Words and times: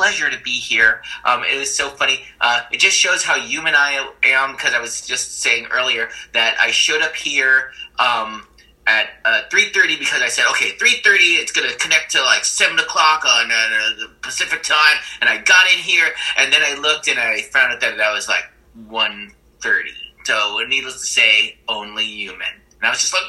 pleasure 0.00 0.30
to 0.30 0.42
be 0.42 0.52
here. 0.52 1.02
Um, 1.26 1.44
it 1.44 1.58
was 1.58 1.76
so 1.76 1.90
funny. 1.90 2.22
Uh, 2.40 2.62
it 2.72 2.80
just 2.80 2.96
shows 2.96 3.22
how 3.22 3.38
human 3.38 3.74
I 3.74 4.08
am 4.22 4.52
because 4.52 4.72
I 4.72 4.80
was 4.80 5.02
just 5.02 5.40
saying 5.40 5.66
earlier 5.70 6.08
that 6.32 6.56
I 6.58 6.70
showed 6.70 7.02
up 7.02 7.14
here. 7.14 7.72
Um, 7.98 8.46
at 8.86 9.10
uh, 9.26 9.42
3.30 9.50 9.98
because 9.98 10.22
I 10.22 10.28
said, 10.28 10.46
okay, 10.52 10.70
3.30, 10.70 11.38
it's 11.38 11.52
going 11.52 11.68
to 11.68 11.76
connect 11.76 12.12
to 12.12 12.22
like 12.22 12.46
7 12.46 12.78
o'clock 12.78 13.26
on 13.26 13.50
uh, 13.52 13.90
the 13.98 14.08
Pacific 14.22 14.62
time. 14.62 14.96
And 15.20 15.28
I 15.28 15.36
got 15.36 15.70
in 15.70 15.78
here, 15.78 16.08
and 16.38 16.50
then 16.50 16.62
I 16.64 16.80
looked 16.80 17.06
and 17.06 17.20
I 17.20 17.42
found 17.42 17.74
out 17.74 17.80
that 17.82 17.98
that 17.98 18.10
was 18.10 18.26
like 18.26 18.44
1.30. 18.88 19.90
So, 20.24 20.64
needless 20.66 20.94
to 20.94 21.06
say, 21.06 21.58
only 21.68 22.06
human. 22.06 22.48
And 22.80 22.86
I 22.86 22.90
was 22.90 23.00
just 23.00 23.12
like, 23.12 23.22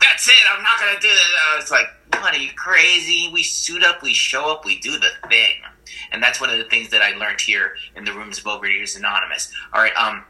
that's 0.00 0.28
it. 0.28 0.34
I'm 0.54 0.62
not 0.62 0.80
going 0.80 0.94
to 0.94 1.00
do 1.00 1.08
this. 1.08 1.20
I 1.52 1.56
was 1.56 1.70
like, 1.70 1.86
what, 2.20 2.34
are 2.34 2.38
you 2.38 2.50
crazy? 2.54 3.30
We 3.32 3.42
suit 3.42 3.82
up, 3.82 4.02
we 4.02 4.14
show 4.14 4.52
up, 4.52 4.64
we 4.64 4.78
do 4.78 4.98
the 4.98 5.10
thing. 5.28 5.56
And 6.12 6.22
that's 6.22 6.40
one 6.40 6.50
of 6.50 6.58
the 6.58 6.64
things 6.64 6.90
that 6.90 7.02
I 7.02 7.16
learned 7.16 7.40
here 7.40 7.74
in 7.96 8.04
the 8.04 8.12
rooms 8.12 8.38
of 8.38 8.44
Overeaters 8.44 8.96
Anonymous. 8.96 9.52
All 9.72 9.82
right, 9.82 9.94
um, 9.96 10.24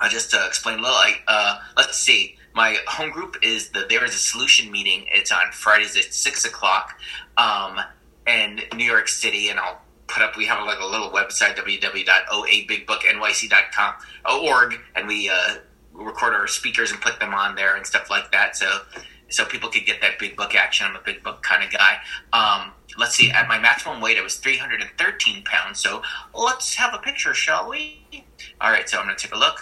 I'll 0.00 0.10
just 0.10 0.34
uh, 0.34 0.44
explain 0.46 0.78
a 0.78 0.82
little. 0.82 0.96
Like, 0.96 1.22
uh, 1.28 1.60
let's 1.76 1.96
see 1.96 2.36
my 2.54 2.78
home 2.86 3.10
group 3.10 3.36
is 3.42 3.70
the 3.70 3.84
there 3.88 4.04
is 4.04 4.14
a 4.14 4.18
solution 4.18 4.70
meeting. 4.70 5.06
It's 5.08 5.32
on 5.32 5.50
Fridays 5.52 5.96
at 5.96 6.14
six 6.14 6.44
o'clock, 6.44 6.96
um, 7.36 7.80
in 8.26 8.60
New 8.76 8.84
York 8.84 9.08
City, 9.08 9.48
and 9.48 9.58
I'll 9.58 9.80
put 10.06 10.22
up. 10.22 10.36
We 10.36 10.46
have 10.46 10.64
like 10.64 10.78
a 10.80 10.86
little 10.86 11.10
website 11.10 11.56
www.oabigbooknyc.com 11.56 13.94
org, 14.40 14.80
and 14.94 15.08
we 15.08 15.28
uh, 15.28 15.54
record 15.94 16.34
our 16.34 16.46
speakers 16.46 16.90
and 16.90 17.00
put 17.00 17.20
them 17.20 17.32
on 17.34 17.54
there 17.54 17.76
and 17.76 17.86
stuff 17.86 18.10
like 18.10 18.30
that. 18.32 18.56
So 18.56 18.80
so 19.28 19.44
people 19.44 19.70
could 19.70 19.86
get 19.86 20.00
that 20.00 20.18
big 20.18 20.36
book 20.36 20.54
action. 20.54 20.86
I'm 20.86 20.96
a 20.96 21.00
big 21.00 21.22
book 21.22 21.42
kind 21.42 21.64
of 21.64 21.72
guy. 21.72 21.98
Um, 22.32 22.72
let's 22.98 23.14
see. 23.14 23.30
At 23.30 23.48
my 23.48 23.58
maximum 23.58 24.00
weight, 24.00 24.16
it 24.16 24.22
was 24.22 24.36
313 24.36 25.44
pounds. 25.44 25.80
So 25.80 26.02
let's 26.34 26.74
have 26.76 26.94
a 26.94 26.98
picture, 26.98 27.34
shall 27.34 27.68
we? 27.68 28.24
All 28.60 28.70
right. 28.70 28.88
So 28.88 28.98
I'm 28.98 29.06
going 29.06 29.16
to 29.16 29.22
take 29.22 29.34
a 29.34 29.38
look 29.38 29.58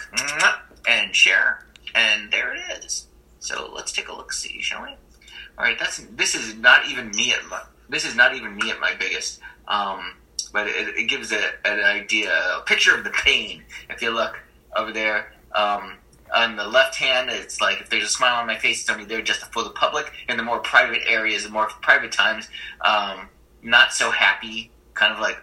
and 0.87 1.15
share. 1.15 1.65
And 1.95 2.31
there 2.31 2.55
it 2.55 2.85
is. 2.85 3.07
So 3.39 3.73
let's 3.75 3.93
take 3.93 4.09
a 4.09 4.15
look 4.15 4.33
see, 4.33 4.61
shall 4.63 4.83
we? 4.83 4.89
All 5.59 5.65
right, 5.65 5.79
that's 5.79 5.99
this 6.13 6.35
is 6.35 6.57
not 6.57 6.89
even 6.89 7.11
me 7.11 7.33
at 7.33 7.45
my 7.47 7.63
this 7.89 8.05
is 8.07 8.15
not 8.15 8.35
even 8.35 8.57
me 8.57 8.71
at 8.71 8.81
my 8.81 8.95
biggest. 8.99 9.41
Um, 9.69 10.15
but 10.53 10.67
it, 10.67 10.97
it 10.97 11.09
gives 11.09 11.33
a, 11.33 11.41
an 11.65 11.81
idea, 11.81 12.33
a 12.57 12.63
picture 12.63 12.97
of 12.97 13.05
the 13.05 13.11
pain. 13.11 13.65
If 13.89 14.03
you 14.03 14.11
look 14.11 14.39
over 14.77 14.93
there, 14.93 15.33
um, 15.55 15.95
on 16.35 16.57
the 16.57 16.67
left 16.67 16.97
hand, 16.97 17.31
it's 17.31 17.61
like 17.61 17.81
if 17.81 17.91
there's 17.91 18.05
a 18.05 18.09
smile 18.09 18.37
on 18.37 18.47
my 18.47 18.59
face, 18.59 18.81
it's 18.81 18.91
only 18.91 19.05
there 19.05 19.23
just 19.23 19.41
for 19.53 19.63
the 19.63 19.71
public. 19.71 20.13
In 20.29 20.37
the 20.37 20.43
more 20.43 20.59
private 20.61 21.03
areas, 21.07 21.45
the 21.45 21.51
more 21.51 21.67
private 21.67 22.13
times, 22.13 22.49
um, 22.81 23.29
not 23.63 23.93
so 23.93 24.11
happy, 24.11 24.71
kind 24.95 25.13
of 25.13 25.21
like 25.21 25.39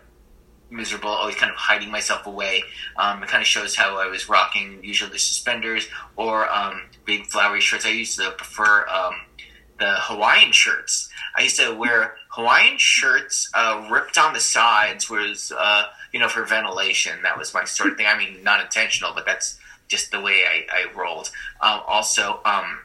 miserable, 0.71 1.09
always 1.09 1.35
kind 1.35 1.51
of 1.51 1.57
hiding 1.57 1.91
myself 1.91 2.25
away. 2.25 2.63
Um, 2.97 3.23
it 3.23 3.29
kind 3.29 3.41
of 3.41 3.47
shows 3.47 3.75
how 3.75 3.97
I 3.99 4.07
was 4.07 4.29
rocking 4.29 4.79
usually 4.83 5.17
suspenders 5.17 5.87
or 6.15 6.49
um, 6.49 6.89
big 7.05 7.25
flowery 7.27 7.61
shirts. 7.61 7.85
I 7.85 7.89
used 7.89 8.19
to 8.19 8.31
prefer 8.31 8.87
um, 8.87 9.13
the 9.79 9.93
Hawaiian 9.97 10.51
shirts. 10.51 11.09
I 11.35 11.43
used 11.43 11.59
to 11.59 11.73
wear 11.73 12.15
Hawaiian 12.29 12.77
shirts 12.77 13.49
uh, 13.53 13.87
ripped 13.91 14.17
on 14.17 14.33
the 14.33 14.39
sides 14.39 15.09
was 15.09 15.51
uh, 15.57 15.83
you 16.11 16.19
know 16.19 16.27
for 16.27 16.43
ventilation. 16.43 17.21
That 17.23 17.37
was 17.37 17.53
my 17.53 17.63
sort 17.63 17.91
of 17.91 17.97
thing. 17.97 18.07
I 18.07 18.17
mean, 18.17 18.43
not 18.43 18.61
intentional, 18.61 19.13
but 19.13 19.25
that's 19.25 19.58
just 19.89 20.11
the 20.11 20.21
way 20.21 20.43
I, 20.45 20.65
I 20.71 20.97
rolled. 20.97 21.29
Uh, 21.59 21.81
also, 21.85 22.39
um, 22.45 22.79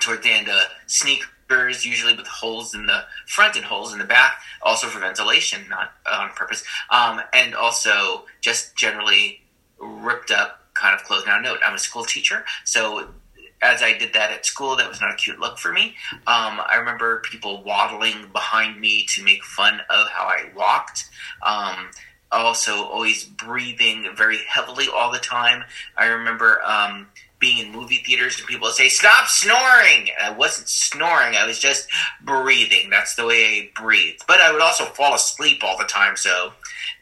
toward 0.00 0.22
the 0.22 0.30
end, 0.30 0.48
uh, 0.48 0.64
sneakers 0.86 1.86
usually 1.86 2.16
with 2.16 2.26
holes 2.26 2.74
in 2.74 2.86
the 2.86 3.04
front 3.28 3.54
and 3.54 3.64
holes 3.64 3.92
in 3.92 4.00
the 4.00 4.04
back, 4.04 4.40
also 4.62 4.88
for 4.88 4.98
ventilation, 4.98 5.68
not 5.68 5.92
on 6.10 6.30
purpose. 6.30 6.64
Um, 6.90 7.20
and 7.32 7.54
also 7.54 8.24
just 8.40 8.76
generally 8.76 9.42
ripped 9.78 10.32
up 10.32 10.62
kind 10.74 10.94
of 10.98 11.06
clothes. 11.06 11.24
Now, 11.26 11.38
note, 11.38 11.60
I'm 11.64 11.74
a 11.74 11.78
school 11.78 12.04
teacher, 12.04 12.44
so 12.64 13.08
as 13.62 13.82
I 13.82 13.96
did 13.96 14.12
that 14.12 14.30
at 14.30 14.44
school, 14.44 14.76
that 14.76 14.88
was 14.88 15.00
not 15.00 15.12
a 15.12 15.16
cute 15.16 15.38
look 15.38 15.58
for 15.58 15.72
me. 15.72 15.94
Um, 16.26 16.60
I 16.66 16.76
remember 16.78 17.20
people 17.20 17.62
waddling 17.62 18.28
behind 18.32 18.78
me 18.80 19.06
to 19.14 19.22
make 19.22 19.42
fun 19.44 19.80
of 19.88 20.08
how 20.08 20.24
I 20.24 20.50
walked. 20.54 21.08
Um, 21.42 21.90
also, 22.32 22.84
always 22.84 23.24
breathing 23.24 24.08
very 24.16 24.38
heavily 24.48 24.86
all 24.92 25.12
the 25.12 25.18
time. 25.18 25.64
I 25.96 26.06
remember 26.06 26.60
um, 26.64 27.06
being 27.38 27.58
in 27.58 27.72
movie 27.72 28.02
theaters 28.04 28.38
and 28.38 28.46
people 28.46 28.68
say, 28.70 28.88
Stop 28.88 29.28
snoring! 29.28 30.08
And 30.18 30.34
I 30.34 30.36
wasn't 30.36 30.68
snoring, 30.68 31.36
I 31.36 31.46
was 31.46 31.58
just 31.58 31.88
breathing. 32.22 32.90
That's 32.90 33.14
the 33.14 33.26
way 33.26 33.44
I 33.44 33.80
breathed. 33.80 34.24
But 34.26 34.40
I 34.40 34.52
would 34.52 34.62
also 34.62 34.84
fall 34.86 35.14
asleep 35.14 35.62
all 35.62 35.78
the 35.78 35.84
time, 35.84 36.16
so 36.16 36.52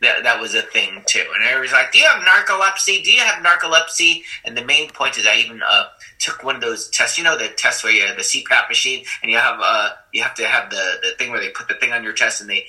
that, 0.02 0.24
that 0.24 0.40
was 0.40 0.54
a 0.54 0.62
thing 0.62 1.02
too. 1.06 1.24
And 1.34 1.44
everybody's 1.44 1.72
like, 1.72 1.92
Do 1.92 1.98
you 1.98 2.06
have 2.06 2.22
narcolepsy? 2.22 3.02
Do 3.02 3.12
you 3.12 3.20
have 3.20 3.42
narcolepsy? 3.42 4.22
And 4.44 4.56
the 4.56 4.64
main 4.64 4.90
point 4.90 5.16
is, 5.18 5.26
I 5.26 5.36
even 5.36 5.62
uh, 5.62 5.84
took 6.18 6.42
one 6.42 6.56
of 6.56 6.60
those 6.60 6.88
tests. 6.88 7.16
You 7.16 7.24
know, 7.24 7.38
the 7.38 7.48
test 7.48 7.84
where 7.84 7.92
you 7.92 8.04
have 8.06 8.16
the 8.16 8.22
CPAP 8.22 8.68
machine 8.68 9.04
and 9.22 9.30
you 9.30 9.38
have 9.38 9.58
uh, 9.62 9.90
you 10.12 10.22
have 10.22 10.34
to 10.34 10.46
have 10.46 10.70
the, 10.70 10.98
the 11.02 11.10
thing 11.16 11.30
where 11.30 11.40
they 11.40 11.50
put 11.50 11.68
the 11.68 11.74
thing 11.74 11.92
on 11.92 12.04
your 12.04 12.12
chest 12.12 12.40
and 12.40 12.50
they 12.50 12.66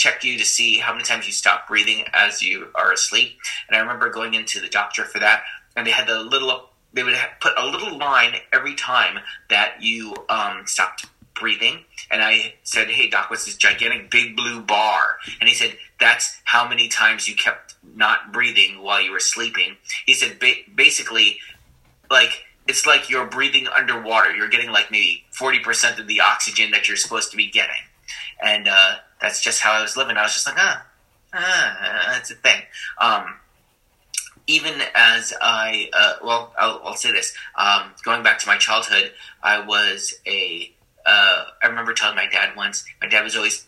check 0.00 0.24
you 0.24 0.38
to 0.38 0.44
see 0.46 0.78
how 0.78 0.92
many 0.92 1.04
times 1.04 1.26
you 1.26 1.32
stop 1.32 1.68
breathing 1.68 2.06
as 2.14 2.40
you 2.40 2.68
are 2.74 2.90
asleep. 2.90 3.38
And 3.68 3.76
I 3.76 3.80
remember 3.80 4.08
going 4.08 4.32
into 4.32 4.58
the 4.58 4.68
doctor 4.68 5.04
for 5.04 5.18
that 5.18 5.42
and 5.76 5.86
they 5.86 5.90
had 5.90 6.08
the 6.08 6.20
little 6.20 6.70
they 6.92 7.04
would 7.04 7.14
put 7.40 7.52
a 7.56 7.66
little 7.66 7.98
line 7.98 8.34
every 8.52 8.74
time 8.74 9.20
that 9.48 9.80
you 9.80 10.12
um, 10.28 10.66
stopped 10.66 11.06
breathing. 11.34 11.84
And 12.10 12.20
I 12.20 12.54
said, 12.64 12.88
"Hey, 12.88 13.08
doc, 13.08 13.30
what's 13.30 13.44
this 13.44 13.56
gigantic 13.56 14.10
big 14.10 14.36
blue 14.36 14.60
bar?" 14.60 15.18
And 15.38 15.48
he 15.48 15.54
said, 15.54 15.76
"That's 16.00 16.40
how 16.44 16.66
many 16.66 16.88
times 16.88 17.28
you 17.28 17.36
kept 17.36 17.74
not 17.94 18.32
breathing 18.32 18.82
while 18.82 19.00
you 19.00 19.12
were 19.12 19.20
sleeping." 19.20 19.76
He 20.04 20.14
said, 20.14 20.38
ba- 20.38 20.64
"Basically, 20.74 21.38
like." 22.10 22.46
It's 22.68 22.86
like 22.86 23.10
you're 23.10 23.26
breathing 23.26 23.66
underwater. 23.66 24.32
You're 24.32 24.46
getting 24.46 24.70
like 24.70 24.92
maybe 24.92 25.24
40% 25.32 25.98
of 25.98 26.06
the 26.06 26.20
oxygen 26.20 26.70
that 26.70 26.86
you're 26.86 26.96
supposed 26.96 27.32
to 27.32 27.36
be 27.36 27.50
getting. 27.50 27.82
And 28.42 28.68
uh, 28.68 28.96
that's 29.20 29.40
just 29.40 29.60
how 29.60 29.72
I 29.72 29.82
was 29.82 29.96
living. 29.96 30.16
I 30.16 30.22
was 30.22 30.32
just 30.32 30.46
like, 30.46 30.56
ah, 30.58 30.86
ah 31.34 32.02
that's 32.12 32.30
a 32.30 32.34
thing. 32.34 32.62
Um, 32.98 33.34
even 34.50 34.74
as 34.94 35.32
I, 35.40 35.90
uh, 35.92 36.14
well, 36.24 36.52
I'll, 36.58 36.80
I'll, 36.84 36.96
say 36.96 37.12
this. 37.12 37.32
Um, 37.54 37.92
going 38.04 38.22
back 38.22 38.38
to 38.40 38.46
my 38.46 38.56
childhood, 38.56 39.12
I 39.42 39.64
was 39.64 40.14
a. 40.26 40.72
Uh, 41.06 41.44
I 41.62 41.66
remember 41.66 41.94
telling 41.94 42.16
my 42.16 42.26
dad 42.26 42.56
once. 42.56 42.84
My 43.00 43.08
dad 43.08 43.22
was 43.22 43.36
always 43.36 43.66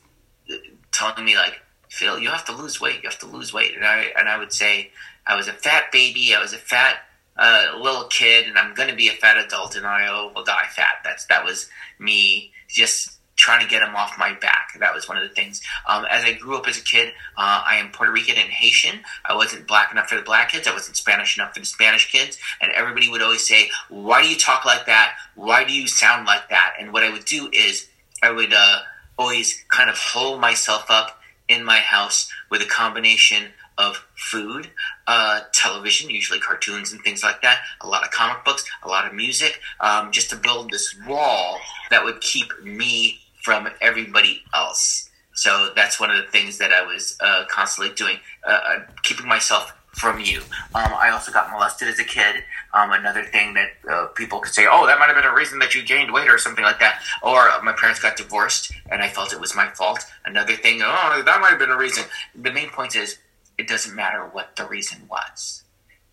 uh, 0.51 0.57
telling 0.91 1.25
me 1.25 1.37
like, 1.37 1.61
"Phil, 1.89 2.19
you 2.19 2.29
have 2.31 2.45
to 2.47 2.53
lose 2.53 2.81
weight. 2.81 2.97
You 2.97 3.09
have 3.09 3.19
to 3.21 3.27
lose 3.27 3.53
weight." 3.55 3.77
And 3.77 3.85
I 3.85 4.13
and 4.19 4.29
I 4.29 4.39
would 4.39 4.53
say, 4.53 4.91
"I 5.27 5.37
was 5.37 5.49
a 5.49 5.53
fat 5.53 5.93
baby. 5.93 6.35
I 6.35 6.43
was 6.43 6.53
a 6.53 6.59
fat 6.59 6.97
uh, 7.37 7.79
little 7.81 8.05
kid, 8.05 8.47
and 8.47 8.59
I'm 8.59 8.75
going 8.75 8.89
to 8.89 8.97
be 8.97 9.09
a 9.09 9.13
fat 9.13 9.39
adult, 9.39 9.77
and 9.77 9.87
I 9.87 10.11
will 10.35 10.45
die 10.45 10.67
fat." 10.71 10.99
That's 11.05 11.27
that 11.27 11.45
was 11.45 11.71
me 11.99 12.53
just 12.69 13.19
trying 13.43 13.61
to 13.61 13.69
get 13.69 13.81
them 13.81 13.97
off 13.97 14.17
my 14.17 14.33
back. 14.35 14.69
That 14.79 14.95
was 14.95 15.09
one 15.09 15.19
of 15.19 15.29
the 15.29 15.35
things. 15.35 15.61
Um, 15.89 16.07
as 16.09 16.23
I 16.25 16.33
grew 16.35 16.57
up 16.57 16.69
as 16.69 16.79
a 16.79 16.81
kid, 16.81 17.09
uh, 17.37 17.65
I 17.67 17.75
am 17.75 17.91
Puerto 17.91 18.13
Rican 18.13 18.37
and 18.37 18.49
Haitian. 18.49 19.01
I 19.25 19.35
wasn't 19.35 19.67
black 19.67 19.91
enough 19.91 20.09
for 20.09 20.15
the 20.15 20.23
black 20.23 20.53
kids. 20.53 20.69
I 20.69 20.73
wasn't 20.73 20.97
Spanish 20.97 21.37
enough 21.37 21.53
for 21.53 21.59
the 21.59 21.67
Spanish 21.67 22.11
kids. 22.13 22.39
And 22.61 22.71
everybody 22.71 23.09
would 23.09 23.21
always 23.21 23.45
say, 23.45 23.69
"Why 23.89 24.23
do 24.23 24.29
you 24.29 24.37
talk 24.37 24.65
like 24.65 24.87
that? 24.87 25.17
Why 25.35 25.65
do 25.65 25.73
you 25.73 25.89
sound 25.89 26.25
like 26.25 26.51
that?" 26.51 26.75
And 26.79 26.93
what 26.93 27.03
I 27.03 27.11
would 27.11 27.25
do 27.25 27.51
is 27.53 27.89
I 28.23 28.31
would 28.31 28.55
uh, 28.55 28.83
always 29.19 29.65
kind 29.69 29.91
of 29.91 29.99
hold 29.99 30.41
myself 30.41 30.89
up 30.89 31.21
in 31.49 31.65
my 31.65 31.79
house 31.79 32.31
with 32.49 32.63
a 32.63 32.67
combination 32.67 33.49
of 33.77 34.07
food, 34.15 34.71
uh, 35.09 35.41
television, 35.53 36.11
usually 36.11 36.39
cartoons 36.39 36.93
and 36.93 37.03
things 37.03 37.25
like 37.25 37.43
that, 37.43 37.59
a 37.81 37.89
lot 37.89 38.05
of 38.05 38.11
comic 38.13 38.45
books, 38.45 38.65
a 38.85 38.89
lot 38.89 39.07
of 39.07 39.15
music, 39.15 39.61
um, 39.81 40.13
just 40.13 40.31
to 40.31 40.37
build 40.37 40.71
this 40.71 40.95
wall 41.09 41.59
that 41.91 42.05
would 42.05 42.21
keep 42.21 42.49
me 42.63 43.22
from 43.43 43.69
everybody 43.81 44.43
else. 44.55 45.11
So 45.35 45.71
that's 45.75 45.99
one 45.99 46.11
of 46.11 46.17
the 46.17 46.31
things 46.31 46.59
that 46.59 46.73
I 46.73 46.85
was 46.85 47.17
uh, 47.21 47.45
constantly 47.49 47.95
doing, 47.95 48.19
uh, 48.47 48.61
uh, 48.67 48.79
keeping 49.03 49.27
myself 49.27 49.73
from 49.93 50.21
you. 50.21 50.41
Um, 50.75 50.93
I 50.95 51.11
also 51.11 51.33
got 51.33 51.51
molested 51.51 51.89
as 51.89 51.99
a 51.99 52.05
kid. 52.05 52.37
Um, 52.73 52.93
another 52.93 53.25
thing 53.25 53.55
that 53.55 53.71
uh, 53.91 54.07
people 54.07 54.41
could 54.41 54.55
say, 54.55 54.67
oh, 54.71 54.87
that 54.87 54.99
might 54.99 55.07
have 55.07 55.17
been 55.17 55.31
a 55.31 55.35
reason 55.35 55.59
that 55.59 55.75
you 55.75 55.83
gained 55.83 56.13
weight 56.13 56.31
or 56.31 56.39
something 56.39 56.65
like 56.65 56.81
that. 56.81 57.03
Or 57.23 57.51
my 57.63 57.73
parents 57.73 58.01
got 58.01 58.17
divorced 58.17 58.73
and 58.91 59.03
I 59.03 59.09
felt 59.09 59.33
it 59.33 59.41
was 59.41 59.55
my 59.55 59.69
fault. 59.69 60.05
Another 60.25 60.57
thing, 60.57 60.81
oh, 60.83 61.23
that 61.25 61.41
might 61.41 61.51
have 61.51 61.59
been 61.59 61.71
a 61.71 61.77
reason. 61.77 62.05
The 62.35 62.53
main 62.53 62.71
point 62.71 62.97
is, 62.97 63.19
it 63.59 63.69
doesn't 63.69 63.95
matter 63.95 64.21
what 64.33 64.57
the 64.57 64.67
reason 64.67 65.07
was. 65.11 65.63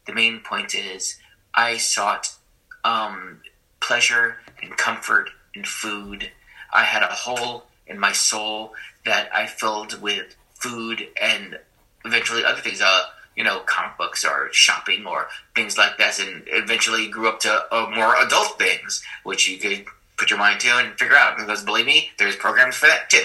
The 0.06 0.14
main 0.14 0.40
point 0.42 0.76
is, 0.76 1.18
I 1.54 1.78
sought 1.78 2.36
um, 2.84 3.42
pleasure 3.80 4.38
and 4.62 4.76
comfort 4.76 5.30
in 5.54 5.64
food 5.64 6.32
I 6.72 6.84
had 6.84 7.04
a 7.04 7.08
hole 7.08 7.66
in 7.88 8.00
my 8.00 8.12
soul 8.12 8.74
that 9.06 9.30
I 9.34 9.48
filled 9.48 10.02
with 10.02 10.36
food 10.54 11.08
and 11.22 11.60
eventually 12.06 12.44
other 12.44 12.62
things. 12.62 12.82
Uh, 12.82 13.04
you 13.36 13.46
know, 13.46 13.62
comic 13.62 13.98
books 13.98 14.26
or 14.26 14.50
shopping 14.52 15.06
or 15.06 15.30
things 15.56 15.78
like 15.78 15.98
that, 15.98 16.20
and 16.20 16.44
eventually 16.48 17.08
grew 17.08 17.30
up 17.30 17.40
to 17.40 17.74
uh, 17.74 17.90
more 17.96 18.14
adult 18.18 18.60
things, 18.60 19.02
which 19.24 19.48
you 19.48 19.58
could 19.58 19.86
put 20.18 20.30
your 20.30 20.38
mind 20.38 20.60
to 20.60 20.68
and 20.68 21.00
figure 21.00 21.16
out. 21.16 21.38
Because 21.38 21.64
believe 21.64 21.86
me, 21.86 22.12
there's 22.18 22.36
programs 22.36 22.76
for 22.76 22.88
that 22.88 23.10
too. 23.10 23.24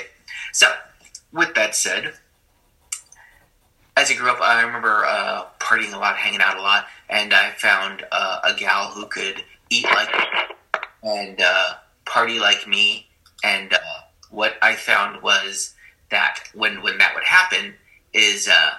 So 0.53 0.69
with 1.33 1.55
that 1.55 1.75
said, 1.75 2.15
as 3.97 4.11
I 4.11 4.15
grew 4.15 4.31
up, 4.31 4.41
I 4.41 4.63
remember 4.63 5.05
uh, 5.05 5.47
partying 5.59 5.93
a 5.93 5.99
lot, 5.99 6.17
hanging 6.17 6.41
out 6.41 6.59
a 6.59 6.63
lot, 6.63 6.87
and 7.11 7.35
I 7.35 7.51
found 7.51 8.05
uh, 8.13 8.41
a 8.45 8.55
gal 8.55 8.91
who 8.91 9.07
could 9.07 9.43
eat 9.71 9.85
like 9.85 10.13
me 10.13 10.25
and 11.03 11.41
uh, 11.41 11.75
party 12.05 12.39
like 12.39 12.69
me. 12.69 13.09
And 13.45 13.75
uh, 13.75 13.79
what 14.31 14.55
I 14.63 14.75
found 14.75 15.23
was 15.23 15.75
that 16.11 16.41
when 16.55 16.83
when 16.83 16.99
that 16.99 17.15
would 17.15 17.25
happen, 17.25 17.75
is 18.15 18.49
uh, 18.49 18.71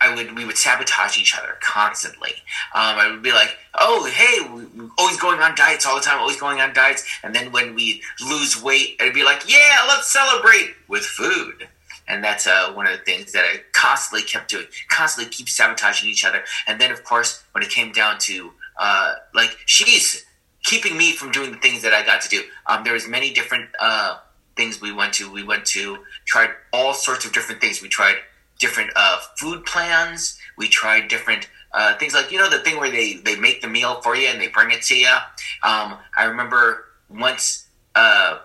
I 0.00 0.14
would 0.14 0.36
we 0.36 0.44
would 0.44 0.56
sabotage 0.56 1.18
each 1.18 1.36
other 1.36 1.56
constantly. 1.60 2.30
Um, 2.74 2.96
I 2.98 3.10
would 3.10 3.22
be 3.22 3.32
like, 3.32 3.58
"Oh, 3.74 4.04
hey, 4.04 4.40
we, 4.54 4.88
always 4.98 5.16
going 5.16 5.40
on 5.40 5.56
diets 5.56 5.84
all 5.84 5.96
the 5.96 6.00
time, 6.00 6.20
always 6.20 6.40
going 6.40 6.60
on 6.60 6.72
diets." 6.72 7.04
And 7.24 7.34
then 7.34 7.50
when 7.50 7.74
we 7.74 8.02
lose 8.24 8.62
weight, 8.62 8.96
I'd 9.00 9.12
be 9.14 9.24
like, 9.24 9.50
"Yeah, 9.50 9.84
let's 9.88 10.12
celebrate 10.12 10.74
with 10.86 11.04
food." 11.04 11.68
And 12.06 12.22
that's 12.22 12.46
uh, 12.46 12.70
one 12.72 12.86
of 12.86 12.92
the 12.92 13.04
things 13.04 13.32
that 13.32 13.44
I 13.44 13.62
constantly 13.72 14.28
kept 14.28 14.50
doing, 14.50 14.66
constantly 14.90 15.32
keep 15.32 15.48
sabotaging 15.48 16.08
each 16.08 16.24
other. 16.24 16.44
And 16.66 16.78
then, 16.78 16.92
of 16.92 17.02
course, 17.02 17.42
when 17.52 17.64
it 17.64 17.70
came 17.70 17.92
down 17.92 18.18
to 18.20 18.52
uh, 18.78 19.14
like 19.32 19.56
she's 19.66 20.24
keeping 20.64 20.96
me 20.96 21.12
from 21.12 21.30
doing 21.30 21.52
the 21.52 21.58
things 21.58 21.82
that 21.82 21.92
I 21.92 22.04
got 22.04 22.20
to 22.22 22.28
do. 22.28 22.42
Um, 22.66 22.84
there 22.84 22.94
was 22.94 23.06
many 23.06 23.32
different 23.32 23.70
uh, 23.78 24.18
things 24.56 24.80
we 24.80 24.92
went 24.92 25.12
to. 25.14 25.30
We 25.30 25.44
went 25.44 25.64
to 25.66 25.98
tried 26.26 26.50
all 26.72 26.94
sorts 26.94 27.24
of 27.24 27.32
different 27.32 27.60
things. 27.60 27.80
We 27.80 27.88
tried 27.88 28.16
different 28.58 28.90
uh, 28.96 29.18
food 29.38 29.64
plans. 29.66 30.38
We 30.56 30.68
tried 30.68 31.08
different 31.08 31.48
uh, 31.72 31.96
things 31.98 32.14
like 32.14 32.30
you 32.30 32.38
know 32.38 32.48
the 32.48 32.60
thing 32.60 32.78
where 32.78 32.90
they 32.90 33.14
they 33.14 33.36
make 33.36 33.60
the 33.60 33.68
meal 33.68 34.00
for 34.00 34.16
you 34.16 34.28
and 34.28 34.40
they 34.40 34.48
bring 34.48 34.70
it 34.70 34.82
to 34.82 34.96
you. 34.96 35.14
Um, 35.62 35.98
I 36.16 36.24
remember 36.24 36.86
once 37.08 37.66
uh, 37.94 38.38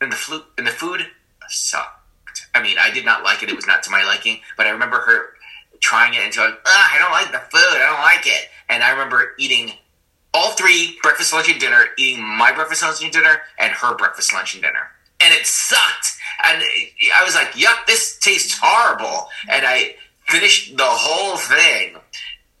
in 0.00 0.10
the 0.10 0.16
flu 0.16 0.42
in 0.58 0.64
the 0.64 0.70
food 0.70 1.06
sucked. 1.48 1.92
I 2.54 2.62
mean, 2.62 2.76
I 2.78 2.90
did 2.90 3.04
not 3.04 3.22
like 3.22 3.42
it. 3.42 3.48
It 3.48 3.56
was 3.56 3.66
not 3.66 3.82
to 3.84 3.90
my 3.90 4.04
liking. 4.04 4.40
But 4.56 4.66
I 4.66 4.70
remember 4.70 4.98
her 5.00 5.30
trying 5.80 6.14
it 6.14 6.20
and 6.20 6.32
she 6.32 6.38
going, 6.38 6.54
I 6.64 6.96
don't 6.98 7.12
like 7.12 7.32
the 7.32 7.38
food. 7.38 7.76
I 7.76 7.86
don't 7.86 8.00
like 8.00 8.26
it. 8.26 8.48
And 8.68 8.82
I 8.82 8.90
remember 8.90 9.34
eating 9.38 9.72
all 10.36 10.52
three 10.52 10.98
breakfast, 11.02 11.32
lunch, 11.32 11.50
and 11.50 11.58
dinner, 11.58 11.86
eating 11.98 12.22
my 12.22 12.52
breakfast, 12.52 12.82
lunch, 12.82 13.02
and 13.02 13.12
dinner, 13.12 13.40
and 13.58 13.72
her 13.72 13.96
breakfast, 13.96 14.32
lunch, 14.34 14.54
and 14.54 14.62
dinner 14.62 14.90
and 15.20 15.32
it 15.32 15.46
sucked. 15.46 16.16
And 16.44 16.62
I 17.14 17.24
was 17.24 17.34
like, 17.34 17.52
yuck, 17.52 17.86
this 17.86 18.18
tastes 18.18 18.58
horrible. 18.60 19.28
And 19.48 19.64
I 19.66 19.96
finished 20.26 20.76
the 20.76 20.84
whole 20.84 21.36
thing 21.36 21.96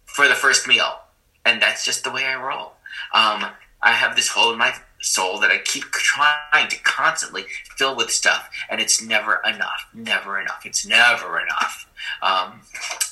for 0.04 0.28
the 0.28 0.34
first 0.34 0.66
meal. 0.66 1.00
And 1.44 1.60
that's 1.60 1.84
just 1.84 2.04
the 2.04 2.10
way 2.10 2.24
I 2.24 2.42
roll. 2.42 2.72
Um, 3.12 3.50
I 3.82 3.92
have 3.92 4.16
this 4.16 4.28
hole 4.28 4.52
in 4.52 4.58
my 4.58 4.74
soul 5.00 5.38
that 5.40 5.50
I 5.50 5.58
keep 5.58 5.84
trying 5.84 6.68
to 6.68 6.82
constantly 6.82 7.44
fill 7.76 7.94
with 7.94 8.10
stuff, 8.10 8.50
and 8.70 8.80
it's 8.80 9.02
never 9.02 9.40
enough. 9.46 9.86
Never 9.94 10.40
enough. 10.40 10.64
It's 10.64 10.86
never 10.86 11.38
enough. 11.38 11.86
Um, 12.22 12.62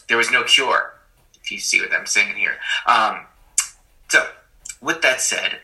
there 0.08 0.16
was 0.16 0.30
no 0.30 0.42
cure, 0.42 0.94
if 1.40 1.52
you 1.52 1.58
see 1.58 1.80
what 1.80 1.92
I'm 1.92 2.06
saying 2.06 2.34
here. 2.34 2.56
Um, 2.86 3.26
so, 4.08 4.26
with 4.84 5.00
that 5.02 5.20
said, 5.20 5.58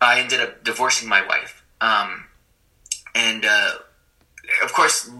I 0.00 0.20
ended 0.20 0.40
up 0.40 0.64
divorcing 0.64 1.08
my 1.08 1.26
wife. 1.26 1.62
Um, 1.80 2.26
and 3.14 3.44
uh, 3.44 3.70
of 4.62 4.72
course, 4.72 5.10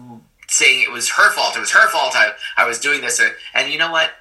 saying 0.47 0.83
it 0.83 0.91
was 0.91 1.09
her 1.11 1.31
fault. 1.31 1.55
It 1.55 1.59
was 1.59 1.71
her 1.71 1.89
fault. 1.89 2.13
I 2.15 2.33
I 2.57 2.67
was 2.67 2.79
doing 2.79 3.01
this, 3.01 3.19
uh, 3.19 3.29
and 3.53 3.71
you 3.71 3.79
know 3.79 3.91
what? 3.91 4.11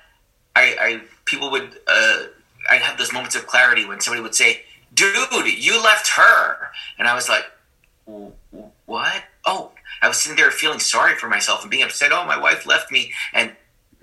I, 0.54 0.76
I 0.80 1.00
people 1.24 1.50
would 1.50 1.80
uh, 1.86 2.24
I'd 2.70 2.82
have 2.82 2.98
those 2.98 3.12
moments 3.12 3.36
of 3.36 3.46
clarity 3.46 3.84
when 3.84 4.00
somebody 4.00 4.22
would 4.22 4.34
say, 4.34 4.62
"Dude, 4.94 5.14
you 5.46 5.82
left 5.82 6.08
her," 6.16 6.70
and 6.98 7.06
I 7.08 7.14
was 7.14 7.28
like, 7.28 7.44
"What?" 8.86 9.22
Oh, 9.44 9.72
I 10.02 10.08
was 10.08 10.18
sitting 10.18 10.36
there 10.36 10.50
feeling 10.50 10.78
sorry 10.78 11.14
for 11.14 11.28
myself 11.28 11.62
and 11.62 11.70
being 11.70 11.82
upset. 11.82 12.12
Oh, 12.12 12.24
my 12.24 12.38
wife 12.38 12.66
left 12.66 12.90
me, 12.90 13.12
and 13.32 13.52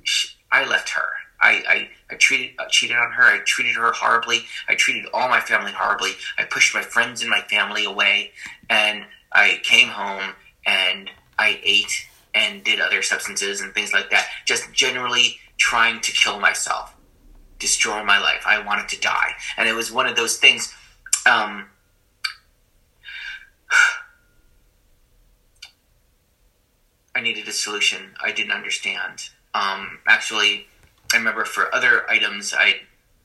she, 0.03 0.29
I 0.51 0.65
left 0.65 0.89
her. 0.91 1.07
I, 1.43 1.63
I, 1.67 1.89
I 2.09 2.15
treated 2.15 2.55
uh, 2.57 2.65
cheated 2.69 2.95
on 2.95 3.11
her. 3.11 3.23
I 3.23 3.39
treated 3.45 3.75
her 3.75 3.91
horribly. 3.91 4.45
I 4.69 4.75
treated 4.75 5.05
all 5.13 5.27
my 5.27 5.41
family 5.41 5.71
horribly. 5.71 6.11
I 6.37 6.45
pushed 6.45 6.73
my 6.73 6.81
friends 6.81 7.21
and 7.21 7.29
my 7.29 7.41
family 7.41 7.83
away, 7.85 8.31
and 8.69 9.05
I 9.33 9.59
came 9.63 9.89
home 9.89 10.33
and 10.65 11.11
I 11.37 11.59
ate 11.63 12.07
and 12.33 12.63
did 12.63 12.79
other 12.79 13.01
substances 13.01 13.59
and 13.61 13.73
things 13.73 13.91
like 13.93 14.09
that, 14.11 14.29
just 14.45 14.71
generally 14.71 15.37
trying 15.57 15.99
to 16.01 16.11
kill 16.11 16.39
myself, 16.39 16.95
destroy 17.59 18.03
my 18.03 18.19
life. 18.19 18.43
I 18.45 18.59
wanted 18.65 18.87
to 18.89 18.99
die. 18.99 19.33
And 19.57 19.69
it 19.69 19.73
was 19.73 19.91
one 19.91 20.07
of 20.07 20.15
those 20.15 20.37
things. 20.37 20.73
Um, 21.25 21.67
I 27.15 27.21
needed 27.21 27.47
a 27.47 27.51
solution. 27.51 28.15
I 28.23 28.31
didn't 28.31 28.53
understand. 28.53 29.29
Um, 29.53 29.99
actually, 30.07 30.65
I 31.13 31.17
remember 31.17 31.45
for 31.45 31.73
other 31.73 32.09
items, 32.09 32.53
I 32.57 32.81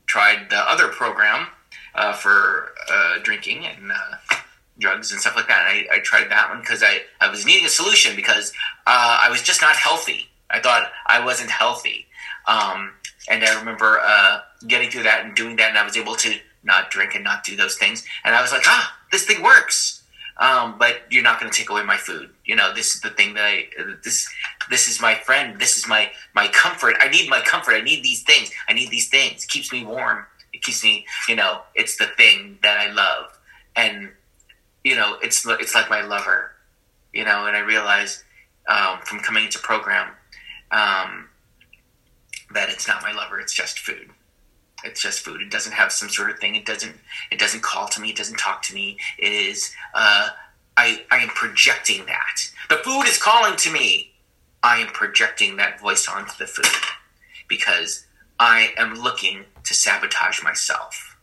tried 0.07 0.51
the 0.51 0.59
other 0.59 0.89
program 0.89 1.49
uh, 1.95 2.13
for 2.13 2.73
uh, 2.91 3.19
drinking 3.23 3.67
and 3.67 3.93
uh, 3.93 4.37
drugs 4.79 5.13
and 5.13 5.21
stuff 5.21 5.37
like 5.37 5.49
that. 5.49 5.67
And 5.69 5.89
I, 5.91 5.97
I 5.97 5.99
tried 6.01 6.31
that 6.31 6.51
one 6.51 6.61
because 6.61 6.83
I, 6.83 7.03
I 7.21 7.31
was 7.31 7.45
needing 7.45 7.65
a 7.65 7.71
solution 7.71 8.17
because 8.17 8.53
uh, 8.87 9.21
I 9.23 9.29
was 9.31 9.43
just 9.43 9.61
not 9.61 9.77
healthy. 9.77 10.29
I 10.51 10.61
thought 10.61 10.91
I 11.07 11.25
wasn't 11.25 11.51
healthy. 11.51 12.07
Um, 12.47 12.93
and 13.29 13.45
I 13.45 13.59
remember 13.59 14.01
uh, 14.03 14.41
getting 14.67 14.91
through 14.91 15.03
that 15.03 15.25
and 15.25 15.35
doing 15.35 15.57
that, 15.57 15.71
and 15.71 15.79
I 15.79 15.85
was 15.85 15.97
able 15.97 16.15
to 16.17 16.35
not 16.65 16.91
drink 16.91 17.15
and 17.15 17.23
not 17.23 17.45
do 17.45 17.57
those 17.57 17.77
things. 17.77 18.05
And 18.25 18.35
I 18.35 18.41
was 18.41 18.53
like, 18.53 18.63
ah, 18.67 18.97
this 19.13 19.25
thing 19.25 19.43
works. 19.43 19.98
Um, 20.39 20.77
but 20.79 21.03
you're 21.11 21.25
not 21.25 21.41
going 21.41 21.51
to 21.51 21.59
take 21.59 21.69
away 21.69 21.83
my 21.83 21.97
food. 21.97 22.31
You 22.45 22.55
know, 22.55 22.73
this 22.73 22.95
is 22.95 23.01
the 23.01 23.11
thing 23.11 23.35
that 23.35 23.45
I 23.45 23.67
this 24.05 24.29
this 24.71 24.89
is 24.89 25.01
my 25.01 25.15
friend. 25.15 25.61
This 25.61 25.77
is 25.77 25.89
my 25.89 26.11
my 26.35 26.49
comfort. 26.49 26.97
I 27.01 27.09
need 27.09 27.29
my 27.29 27.41
comfort. 27.41 27.73
I 27.73 27.81
need 27.81 28.05
these 28.05 28.23
things. 28.23 28.51
I 28.69 28.73
need 28.73 28.91
these 28.91 29.09
things. 29.09 29.45
It 29.45 29.51
keeps 29.51 29.73
me 29.73 29.85
warm. 29.85 30.27
It 30.53 30.63
keeps 30.63 30.83
me, 30.83 31.07
you 31.29 31.37
know, 31.37 31.63
it's 31.75 31.97
the 31.97 32.07
thing 32.07 32.59
that 32.63 32.79
I 32.79 32.93
love. 32.93 33.39
And 33.77 34.11
you 34.85 34.97
know, 34.97 35.19
it's 35.23 35.47
it's 35.47 35.75
like 35.75 35.91
my 35.91 36.03
lover, 36.03 36.53
you 37.13 37.25
know, 37.25 37.47
and 37.47 37.57
I 37.57 37.61
realize 37.61 38.25
um, 38.69 39.01
from 39.05 39.19
coming 39.21 39.45
into 39.45 39.59
program 39.59 40.09
um, 40.71 41.29
that 42.55 42.69
it's 42.69 42.87
not 42.87 43.03
my 43.03 43.13
lover; 43.13 43.41
it's 43.41 43.53
just 43.53 43.81
food. 43.81 44.11
It's 44.85 45.03
just 45.03 45.21
food. 45.21 45.41
It 45.41 45.51
doesn't 45.51 45.73
have 45.73 45.91
some 45.93 46.09
sort 46.09 46.31
of 46.31 46.39
thing. 46.39 46.55
It 46.55 46.65
doesn't. 46.65 46.95
It 47.31 47.39
doesn't 47.39 47.63
call 47.63 47.89
to 47.89 48.01
me. 48.01 48.11
It 48.11 48.17
doesn't 48.17 48.39
talk 48.39 48.63
to 48.63 48.75
me. 48.75 48.99
It 49.19 49.33
is. 49.33 49.75
Uh, 49.95 50.29
I 50.77 51.05
I 51.11 51.19
am 51.19 51.29
projecting 51.29 52.07
that 52.07 52.37
the 52.71 52.77
food 52.77 53.05
is 53.05 53.19
calling 53.19 53.57
to 53.57 53.73
me. 53.73 54.13
I 54.63 54.79
am 54.79 54.89
projecting 54.89 55.57
that 55.57 55.81
voice 55.81 56.09
onto 56.09 56.37
the 56.39 56.47
food 56.47 56.67
because 57.49 58.07
I 58.39 58.73
am 58.77 58.95
looking 58.95 59.45
to 59.65 59.75
sabotage 59.75 60.43
myself. 60.43 61.17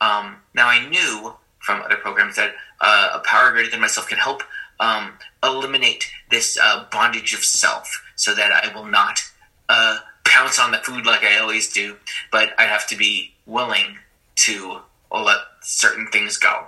Um, 0.00 0.36
now 0.54 0.68
I 0.68 0.88
knew 0.88 1.34
from 1.58 1.82
other 1.82 1.96
programs 1.96 2.36
that 2.36 2.54
uh, 2.80 3.10
a 3.14 3.18
power 3.20 3.52
greater 3.52 3.70
than 3.70 3.80
myself 3.80 4.08
can 4.08 4.18
help 4.18 4.42
um, 4.80 5.12
eliminate 5.42 6.10
this 6.30 6.58
uh, 6.60 6.86
bondage 6.90 7.34
of 7.34 7.44
self 7.44 8.02
so 8.16 8.34
that 8.34 8.50
I 8.52 8.74
will 8.74 8.86
not 8.86 9.20
uh, 9.68 9.98
pounce 10.30 10.58
on 10.60 10.70
the 10.70 10.78
food 10.78 11.04
like 11.04 11.24
I 11.24 11.38
always 11.38 11.72
do, 11.72 11.96
but 12.30 12.50
I 12.56 12.62
have 12.62 12.86
to 12.88 12.96
be 12.96 13.34
willing 13.46 13.98
to 14.36 14.80
let 15.12 15.38
certain 15.60 16.06
things 16.06 16.38
go, 16.38 16.66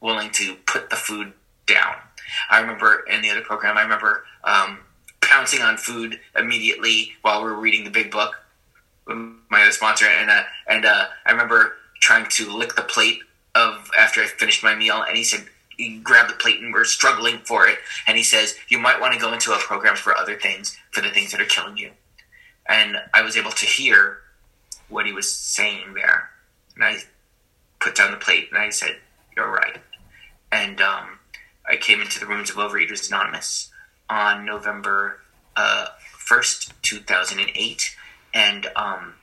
willing 0.00 0.30
to 0.30 0.54
put 0.66 0.88
the 0.88 0.96
food 0.96 1.32
down. 1.66 1.96
I 2.48 2.60
remember 2.60 3.04
in 3.10 3.20
the 3.20 3.30
other 3.30 3.40
program, 3.40 3.76
I 3.76 3.82
remember 3.82 4.24
um, 4.44 4.78
pouncing 5.20 5.62
on 5.62 5.76
food 5.76 6.20
immediately 6.36 7.12
while 7.22 7.42
we 7.42 7.50
were 7.50 7.58
reading 7.58 7.84
the 7.84 7.90
big 7.90 8.10
book 8.10 8.36
with 9.06 9.18
my 9.50 9.62
other 9.62 9.72
sponsor, 9.72 10.06
and 10.06 10.30
uh, 10.30 10.44
and 10.68 10.84
uh, 10.84 11.06
I 11.26 11.32
remember 11.32 11.74
trying 12.00 12.28
to 12.30 12.56
lick 12.56 12.76
the 12.76 12.82
plate 12.82 13.18
of 13.54 13.90
after 13.98 14.22
I 14.22 14.26
finished 14.26 14.62
my 14.62 14.76
meal, 14.76 15.02
and 15.02 15.16
he 15.16 15.24
said 15.24 15.46
he 15.76 15.98
grabbed 15.98 16.30
the 16.30 16.34
plate 16.34 16.60
and 16.60 16.72
we're 16.72 16.84
struggling 16.84 17.38
for 17.38 17.66
it, 17.66 17.78
and 18.06 18.16
he 18.16 18.22
says 18.22 18.54
you 18.68 18.78
might 18.78 19.00
want 19.00 19.12
to 19.12 19.20
go 19.20 19.32
into 19.32 19.52
a 19.52 19.58
program 19.58 19.96
for 19.96 20.16
other 20.16 20.38
things, 20.38 20.78
for 20.92 21.00
the 21.00 21.10
things 21.10 21.32
that 21.32 21.40
are 21.40 21.46
killing 21.46 21.76
you. 21.76 21.90
And 22.68 22.96
I 23.12 23.22
was 23.22 23.36
able 23.36 23.50
to 23.52 23.66
hear 23.66 24.18
what 24.88 25.06
he 25.06 25.12
was 25.12 25.30
saying 25.30 25.94
there, 25.94 26.30
and 26.74 26.84
I 26.84 26.98
put 27.80 27.94
down 27.94 28.10
the 28.10 28.16
plate 28.16 28.48
and 28.50 28.58
I 28.58 28.70
said, 28.70 28.96
"You're 29.36 29.50
right." 29.50 29.78
And 30.50 30.80
um, 30.80 31.18
I 31.68 31.76
came 31.76 32.00
into 32.00 32.20
the 32.20 32.26
rooms 32.26 32.50
of 32.50 32.56
Overeaters 32.56 33.08
Anonymous 33.08 33.70
on 34.08 34.44
November 34.44 35.20
uh, 35.56 35.86
first, 36.12 36.72
two 36.82 36.98
thousand 36.98 37.40
and 37.40 37.50
eight, 37.54 37.96
and 38.32 38.66
um, 38.76 39.14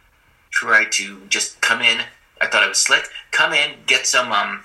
tried 0.51 0.91
to 0.93 1.22
just 1.27 1.62
come 1.62 1.81
in 1.81 2.01
I 2.41 2.48
thought 2.48 2.63
I 2.63 2.67
was 2.67 2.77
slick. 2.77 3.05
Come 3.31 3.53
in, 3.53 3.72
get 3.86 4.08
some 4.08 4.31
um, 4.31 4.63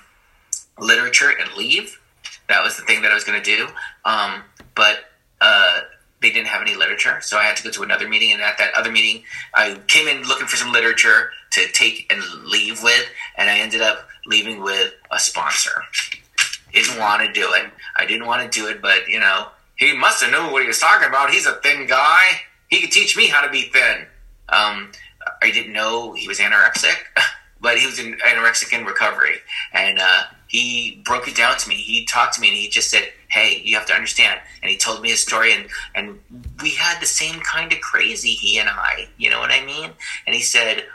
literature, 0.79 1.29
and 1.29 1.53
leave. 1.55 1.99
That 2.47 2.63
was 2.63 2.77
the 2.77 2.83
thing 2.83 3.01
that 3.01 3.11
I 3.11 3.13
was 3.13 3.23
going 3.23 3.41
to 3.41 3.55
do. 3.57 3.67
Um, 4.05 4.43
but 4.75 4.99
uh, 5.41 5.81
they 6.25 6.31
didn't 6.31 6.47
have 6.47 6.61
any 6.61 6.73
literature, 6.75 7.19
so 7.21 7.37
I 7.37 7.43
had 7.43 7.55
to 7.57 7.63
go 7.63 7.69
to 7.69 7.83
another 7.83 8.09
meeting. 8.09 8.31
And 8.31 8.41
at 8.41 8.57
that 8.57 8.73
other 8.73 8.91
meeting, 8.91 9.23
I 9.53 9.77
came 9.87 10.07
in 10.07 10.23
looking 10.23 10.47
for 10.47 10.55
some 10.55 10.71
literature 10.71 11.29
to 11.51 11.67
take 11.71 12.11
and 12.11 12.19
leave 12.43 12.81
with, 12.81 13.05
and 13.37 13.47
I 13.47 13.59
ended 13.59 13.81
up 13.81 14.09
leaving 14.25 14.63
with 14.63 14.91
a 15.11 15.19
sponsor. 15.19 15.83
Didn't 16.73 16.97
want 16.97 17.21
to 17.21 17.31
do 17.31 17.53
it. 17.53 17.69
I 17.95 18.07
didn't 18.07 18.25
want 18.25 18.51
to 18.51 18.59
do 18.59 18.67
it, 18.67 18.81
but 18.81 19.07
you 19.07 19.19
know, 19.19 19.49
he 19.75 19.95
must 19.95 20.23
have 20.23 20.31
known 20.31 20.51
what 20.51 20.63
he 20.63 20.67
was 20.67 20.79
talking 20.79 21.07
about. 21.07 21.29
He's 21.29 21.45
a 21.45 21.53
thin 21.61 21.85
guy. 21.85 22.23
He 22.69 22.81
could 22.81 22.91
teach 22.91 23.15
me 23.15 23.27
how 23.27 23.45
to 23.45 23.51
be 23.51 23.69
thin. 23.71 24.07
Um, 24.49 24.91
I 25.43 25.51
didn't 25.51 25.73
know 25.73 26.13
he 26.13 26.27
was 26.27 26.39
anorexic, 26.39 26.97
but 27.65 27.79
he 27.79 27.87
was 27.87 27.97
in 27.97 28.13
anorexic 28.19 28.77
in 28.77 28.85
recovery, 28.85 29.37
and 29.73 29.97
uh, 29.97 30.25
he 30.45 31.01
broke 31.03 31.27
it 31.27 31.35
down 31.35 31.57
to 31.57 31.67
me. 31.67 31.73
He 31.73 32.05
talked 32.05 32.35
to 32.35 32.41
me, 32.41 32.49
and 32.49 32.55
he 32.55 32.69
just 32.69 32.91
said, 32.91 33.11
"Hey, 33.27 33.59
you 33.65 33.75
have 33.75 33.87
to 33.87 33.93
understand." 33.93 34.39
And 34.61 34.69
he 34.69 34.77
told 34.77 35.01
me 35.01 35.09
his 35.09 35.19
story, 35.19 35.51
and 35.51 35.65
and 35.95 36.19
we 36.61 36.69
had 36.75 37.01
the 37.01 37.07
same 37.07 37.39
kind 37.39 37.73
of 37.73 37.81
crazy. 37.81 38.33
He 38.33 38.59
and 38.59 38.69
I, 38.69 39.07
you 39.17 39.31
know 39.31 39.39
what 39.39 39.49
I 39.49 39.65
mean? 39.65 39.89
And 40.27 40.35
he 40.35 40.43
said, 40.43 40.85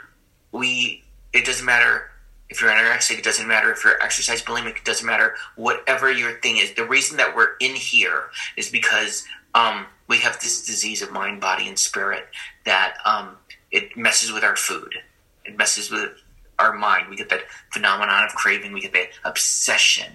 "We. 0.53 1.03
It 1.33 1.45
doesn't 1.45 1.65
matter." 1.65 2.09
If 2.49 2.61
you're 2.61 2.71
anorexic, 2.71 3.17
it 3.17 3.23
doesn't 3.25 3.47
matter. 3.47 3.69
If 3.71 3.83
you're 3.83 4.01
exercise 4.01 4.41
bulimic, 4.41 4.77
it 4.77 4.85
doesn't 4.85 5.05
matter. 5.05 5.35
Whatever 5.57 6.09
your 6.09 6.39
thing 6.39 6.57
is, 6.57 6.73
the 6.73 6.85
reason 6.85 7.17
that 7.17 7.35
we're 7.35 7.55
in 7.59 7.75
here 7.75 8.25
is 8.55 8.69
because 8.69 9.25
um, 9.55 9.87
we 10.07 10.19
have 10.19 10.39
this 10.39 10.65
disease 10.65 11.01
of 11.01 11.11
mind, 11.11 11.39
body, 11.41 11.67
and 11.67 11.79
spirit 11.79 12.27
that 12.65 12.95
um, 13.05 13.37
it 13.71 13.95
messes 13.97 14.31
with 14.31 14.43
our 14.43 14.57
food. 14.57 14.93
It 15.45 15.57
messes 15.57 15.89
with 15.89 16.11
our 16.61 16.73
mind. 16.73 17.09
We 17.09 17.15
get 17.15 17.29
that 17.29 17.41
phenomenon 17.71 18.25
of 18.25 18.31
craving. 18.35 18.71
We 18.71 18.81
get 18.81 18.93
that 18.93 19.09
obsession. 19.23 20.13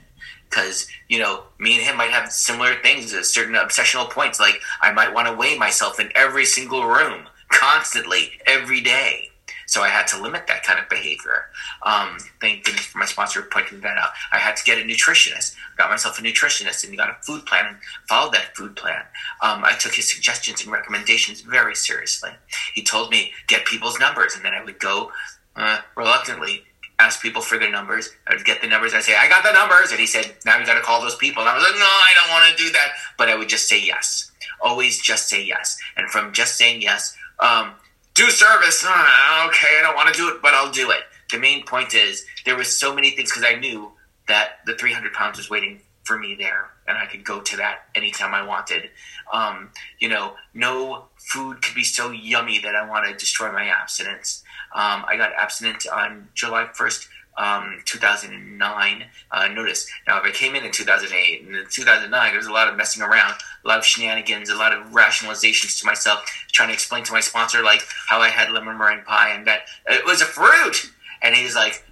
Because, 0.49 0.87
you 1.09 1.19
know, 1.19 1.43
me 1.59 1.77
and 1.77 1.83
him 1.83 1.97
might 1.97 2.11
have 2.11 2.31
similar 2.31 2.77
things, 2.77 3.13
uh, 3.13 3.23
certain 3.23 3.57
obsessional 3.57 4.09
points. 4.09 4.39
Like, 4.39 4.61
I 4.81 4.93
might 4.93 5.13
want 5.13 5.27
to 5.27 5.35
weigh 5.35 5.59
myself 5.59 5.99
in 5.99 6.11
every 6.15 6.45
single 6.45 6.87
room, 6.87 7.27
constantly, 7.49 8.31
every 8.47 8.81
day. 8.81 9.31
So 9.67 9.83
I 9.83 9.89
had 9.89 10.07
to 10.09 10.23
limit 10.23 10.47
that 10.47 10.63
kind 10.63 10.79
of 10.79 10.89
behavior. 10.89 11.47
Um, 11.83 12.19
thank 12.41 12.65
goodness 12.65 12.87
for 12.87 12.99
my 12.99 13.05
sponsor 13.05 13.43
pointing 13.43 13.81
that 13.81 13.99
out. 13.99 14.11
I 14.33 14.39
had 14.39 14.57
to 14.57 14.65
get 14.65 14.79
a 14.79 14.83
nutritionist. 14.83 15.57
Got 15.77 15.91
myself 15.91 16.19
a 16.21 16.23
nutritionist 16.23 16.87
and 16.87 16.97
got 16.97 17.11
a 17.11 17.17
food 17.23 17.45
plan 17.47 17.67
and 17.67 17.77
followed 18.09 18.33
that 18.35 18.57
food 18.57 18.77
plan. 18.77 19.03
Um, 19.43 19.65
I 19.65 19.73
took 19.73 19.95
his 19.95 20.11
suggestions 20.11 20.63
and 20.63 20.71
recommendations 20.73 21.41
very 21.41 21.75
seriously. 21.75 22.31
He 22.75 22.83
told 22.83 23.11
me 23.11 23.33
get 23.49 23.67
people's 23.67 23.99
numbers, 23.99 24.37
and 24.37 24.45
then 24.45 24.55
I 24.55 24.65
would 24.65 24.79
go 24.79 25.11
uh, 25.57 25.81
reluctantly 25.97 26.65
ask 26.99 27.21
people 27.21 27.43
for 27.43 27.59
their 27.59 27.71
numbers. 27.71 28.11
I 28.27 28.35
would 28.35 28.45
get 28.45 28.63
the 28.63 28.69
numbers. 28.69 28.95
I'd 28.95 29.03
say, 29.03 29.17
I 29.17 29.29
got 29.29 29.45
the 29.45 29.53
numbers. 29.53 29.91
And 29.91 30.01
he 30.01 30.07
said, 30.07 30.35
now 30.45 30.59
you 30.59 30.65
got 30.65 30.75
to 30.75 30.81
call 30.81 31.01
those 31.01 31.17
people. 31.17 31.43
And 31.43 31.51
I 31.51 31.55
was 31.55 31.63
like, 31.63 31.75
no, 31.75 31.85
I 31.85 32.13
don't 32.15 32.31
want 32.31 32.57
to 32.57 32.63
do 32.63 32.73
that. 32.73 32.93
But 33.19 33.29
I 33.29 33.37
would 33.37 33.49
just 33.49 33.69
say 33.69 33.85
yes. 33.85 34.31
Always 34.61 35.01
just 35.01 35.29
say 35.29 35.45
yes. 35.45 35.77
And 35.97 36.09
from 36.11 36.33
just 36.33 36.57
saying 36.57 36.81
yes, 36.81 37.15
um, 37.41 37.73
do 38.15 38.31
service. 38.31 38.83
Okay, 38.85 38.93
I 38.93 39.81
don't 39.83 39.95
want 39.95 40.13
to 40.13 40.15
do 40.15 40.29
it, 40.29 40.41
but 40.41 40.55
I'll 40.55 40.73
do 40.73 40.91
it. 40.91 41.01
The 41.31 41.39
main 41.39 41.65
point 41.67 41.95
is 41.95 42.25
there 42.45 42.57
was 42.57 42.75
so 42.75 42.95
many 42.95 43.11
things 43.11 43.31
because 43.31 43.45
I 43.45 43.59
knew 43.59 43.93
that 44.29 44.61
the 44.65 44.75
300 44.75 45.13
pounds 45.13 45.37
was 45.37 45.51
waiting 45.51 45.81
for 46.07 46.17
me 46.17 46.37
there, 46.39 46.71
and 46.87 46.97
I 46.97 47.07
could 47.07 47.25
go 47.25 47.41
to 47.41 47.57
that 47.57 47.89
anytime 47.95 48.33
I 48.33 48.47
wanted. 48.47 48.91
Um, 49.33 49.71
you 49.99 50.09
know, 50.09 50.35
no 50.55 51.07
food 51.19 51.61
could 51.61 51.75
be 51.75 51.83
so 51.83 52.13
yummy 52.13 52.61
that 52.61 52.77
I 52.77 52.89
want 52.89 53.07
to 53.09 53.15
destroy 53.15 53.51
my 53.51 53.67
abstinence. 53.67 54.45
Um, 54.73 55.05
I 55.09 55.17
got 55.17 55.33
abstinent 55.37 55.87
on 55.89 56.29
July 56.35 56.69
1st, 56.73 57.09
um, 57.37 57.83
2009. 57.85 59.05
Uh, 59.33 59.49
notice 59.49 59.89
now, 60.07 60.19
if 60.19 60.25
I 60.25 60.31
came 60.31 60.55
in 60.55 60.65
in 60.65 60.71
2008 60.71 61.43
and 61.43 61.57
in 61.57 61.67
2009, 61.69 62.31
there 62.31 62.39
was 62.39 62.47
a 62.47 62.53
lot 62.53 62.69
of 62.69 62.77
messing 62.77 63.03
around, 63.03 63.35
a 63.65 63.69
lot 63.69 63.79
of 63.79 63.85
shenanigans, 63.85 64.49
a 64.49 64.55
lot 64.55 64.73
of 64.73 64.87
rationalizations 64.93 65.81
to 65.81 65.87
myself, 65.87 66.25
trying 66.53 66.69
to 66.69 66.75
explain 66.75 67.03
to 67.05 67.13
my 67.13 67.21
sponsor 67.21 67.63
like 67.63 67.83
how 68.09 68.21
I 68.21 68.29
had 68.29 68.53
lemon 68.53 68.79
meringue 68.79 69.05
pie 69.05 69.35
and 69.35 69.47
that 69.47 69.63
it 69.87 70.07
was 70.07 70.23
a 70.23 70.25
fruit. 70.25 70.93
And 71.21 71.35
he's 71.35 71.57
like, 71.57 71.85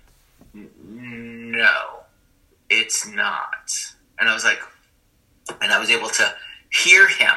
"No, 0.54 2.04
it's 2.70 3.06
not." 3.06 3.93
And 4.18 4.28
I 4.28 4.34
was 4.34 4.44
like, 4.44 4.60
and 5.60 5.72
I 5.72 5.78
was 5.78 5.90
able 5.90 6.08
to 6.08 6.34
hear 6.70 7.08
him 7.08 7.36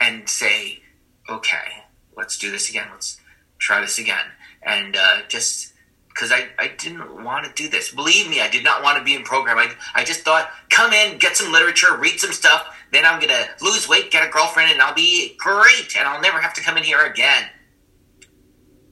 and 0.00 0.28
say, 0.28 0.80
"Okay, 1.28 1.84
let's 2.16 2.38
do 2.38 2.50
this 2.50 2.68
again. 2.68 2.88
Let's 2.92 3.20
try 3.58 3.80
this 3.80 3.98
again." 3.98 4.26
And 4.62 4.96
uh, 4.96 5.22
just 5.28 5.74
because 6.14 6.30
I, 6.30 6.48
I 6.58 6.68
didn't 6.68 7.24
want 7.24 7.44
to 7.44 7.52
do 7.60 7.68
this. 7.68 7.92
Believe 7.92 8.30
me, 8.30 8.40
I 8.40 8.48
did 8.48 8.62
not 8.62 8.84
want 8.84 8.98
to 8.98 9.04
be 9.04 9.14
in 9.14 9.24
program. 9.24 9.58
I, 9.58 9.72
I 9.94 10.04
just 10.04 10.20
thought, 10.20 10.48
come 10.70 10.92
in, 10.92 11.18
get 11.18 11.36
some 11.36 11.52
literature, 11.52 11.96
read 11.96 12.20
some 12.20 12.30
stuff, 12.32 12.68
then 12.92 13.04
I'm 13.04 13.18
going 13.18 13.32
to 13.32 13.48
lose 13.60 13.88
weight, 13.88 14.12
get 14.12 14.26
a 14.26 14.30
girlfriend, 14.30 14.70
and 14.70 14.80
I'll 14.80 14.94
be 14.94 15.36
great, 15.38 15.96
and 15.98 16.06
I'll 16.06 16.20
never 16.20 16.40
have 16.40 16.54
to 16.54 16.62
come 16.62 16.76
in 16.76 16.84
here 16.84 17.04
again. 17.04 17.48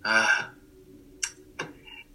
Uh, 0.04 0.46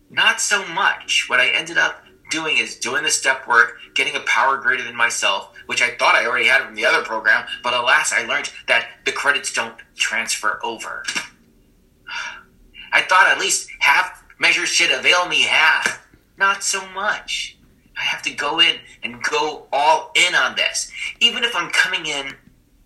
not 0.10 0.42
so 0.42 0.66
much. 0.68 1.30
What 1.30 1.40
I 1.40 1.48
ended 1.52 1.78
up 1.78 2.04
doing 2.30 2.58
is 2.58 2.78
doing 2.78 3.04
the 3.04 3.10
step 3.10 3.48
work, 3.48 3.78
getting 3.94 4.16
a 4.16 4.22
power 4.22 4.58
greater 4.58 4.84
than 4.84 4.96
myself, 4.96 5.54
which 5.66 5.82
I 5.82 5.96
thought 5.96 6.16
I 6.16 6.26
already 6.26 6.48
had 6.48 6.64
from 6.64 6.76
the 6.76 6.86
other 6.86 7.04
program, 7.04 7.46
but 7.64 7.74
alas, 7.74 8.14
I 8.14 8.26
learned 8.26 8.52
that 8.68 8.88
the 9.06 9.12
credits 9.12 9.54
don't 9.54 9.76
transfer 9.96 10.60
over. 10.64 11.04
I 12.92 13.02
thought 13.02 13.28
at 13.28 13.40
least 13.40 13.70
half 13.80 14.24
measures 14.40 14.70
should 14.70 14.92
avail 14.92 15.28
me 15.28 15.42
half. 15.44 16.06
Not 16.38 16.64
so 16.64 16.88
much. 16.90 17.58
I 17.98 18.02
have 18.02 18.22
to 18.24 18.32
go 18.32 18.60
in 18.60 18.76
and 19.04 19.22
go 19.24 19.68
all 19.74 20.12
in 20.16 20.36
on 20.36 20.56
this. 20.56 20.92
Even 21.20 21.44
if 21.44 21.56
I'm 21.56 21.72
coming 21.72 22.06
in, 22.06 22.28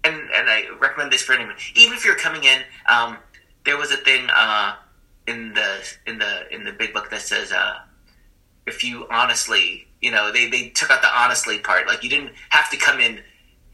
and, 0.03 0.15
and 0.15 0.49
I 0.49 0.67
recommend 0.79 1.11
this 1.11 1.21
for 1.21 1.33
anyone, 1.33 1.55
even 1.75 1.93
if 1.93 2.05
you're 2.05 2.15
coming 2.15 2.45
in, 2.45 2.61
um, 2.87 3.17
there 3.65 3.77
was 3.77 3.91
a 3.91 3.97
thing 3.97 4.27
uh, 4.33 4.75
in 5.27 5.53
the 5.53 5.95
in 6.07 6.17
the 6.17 6.53
in 6.53 6.63
the 6.63 6.71
big 6.71 6.93
book 6.93 7.09
that 7.11 7.21
says 7.21 7.51
uh, 7.51 7.79
if 8.67 8.83
you 8.83 9.07
honestly, 9.09 9.87
you 10.01 10.11
know, 10.11 10.31
they, 10.31 10.49
they 10.49 10.69
took 10.69 10.89
out 10.89 11.01
the 11.01 11.19
honestly 11.19 11.59
part. 11.59 11.87
Like 11.87 12.03
you 12.03 12.09
didn't 12.09 12.31
have 12.49 12.69
to 12.71 12.77
come 12.77 12.99
in 12.99 13.19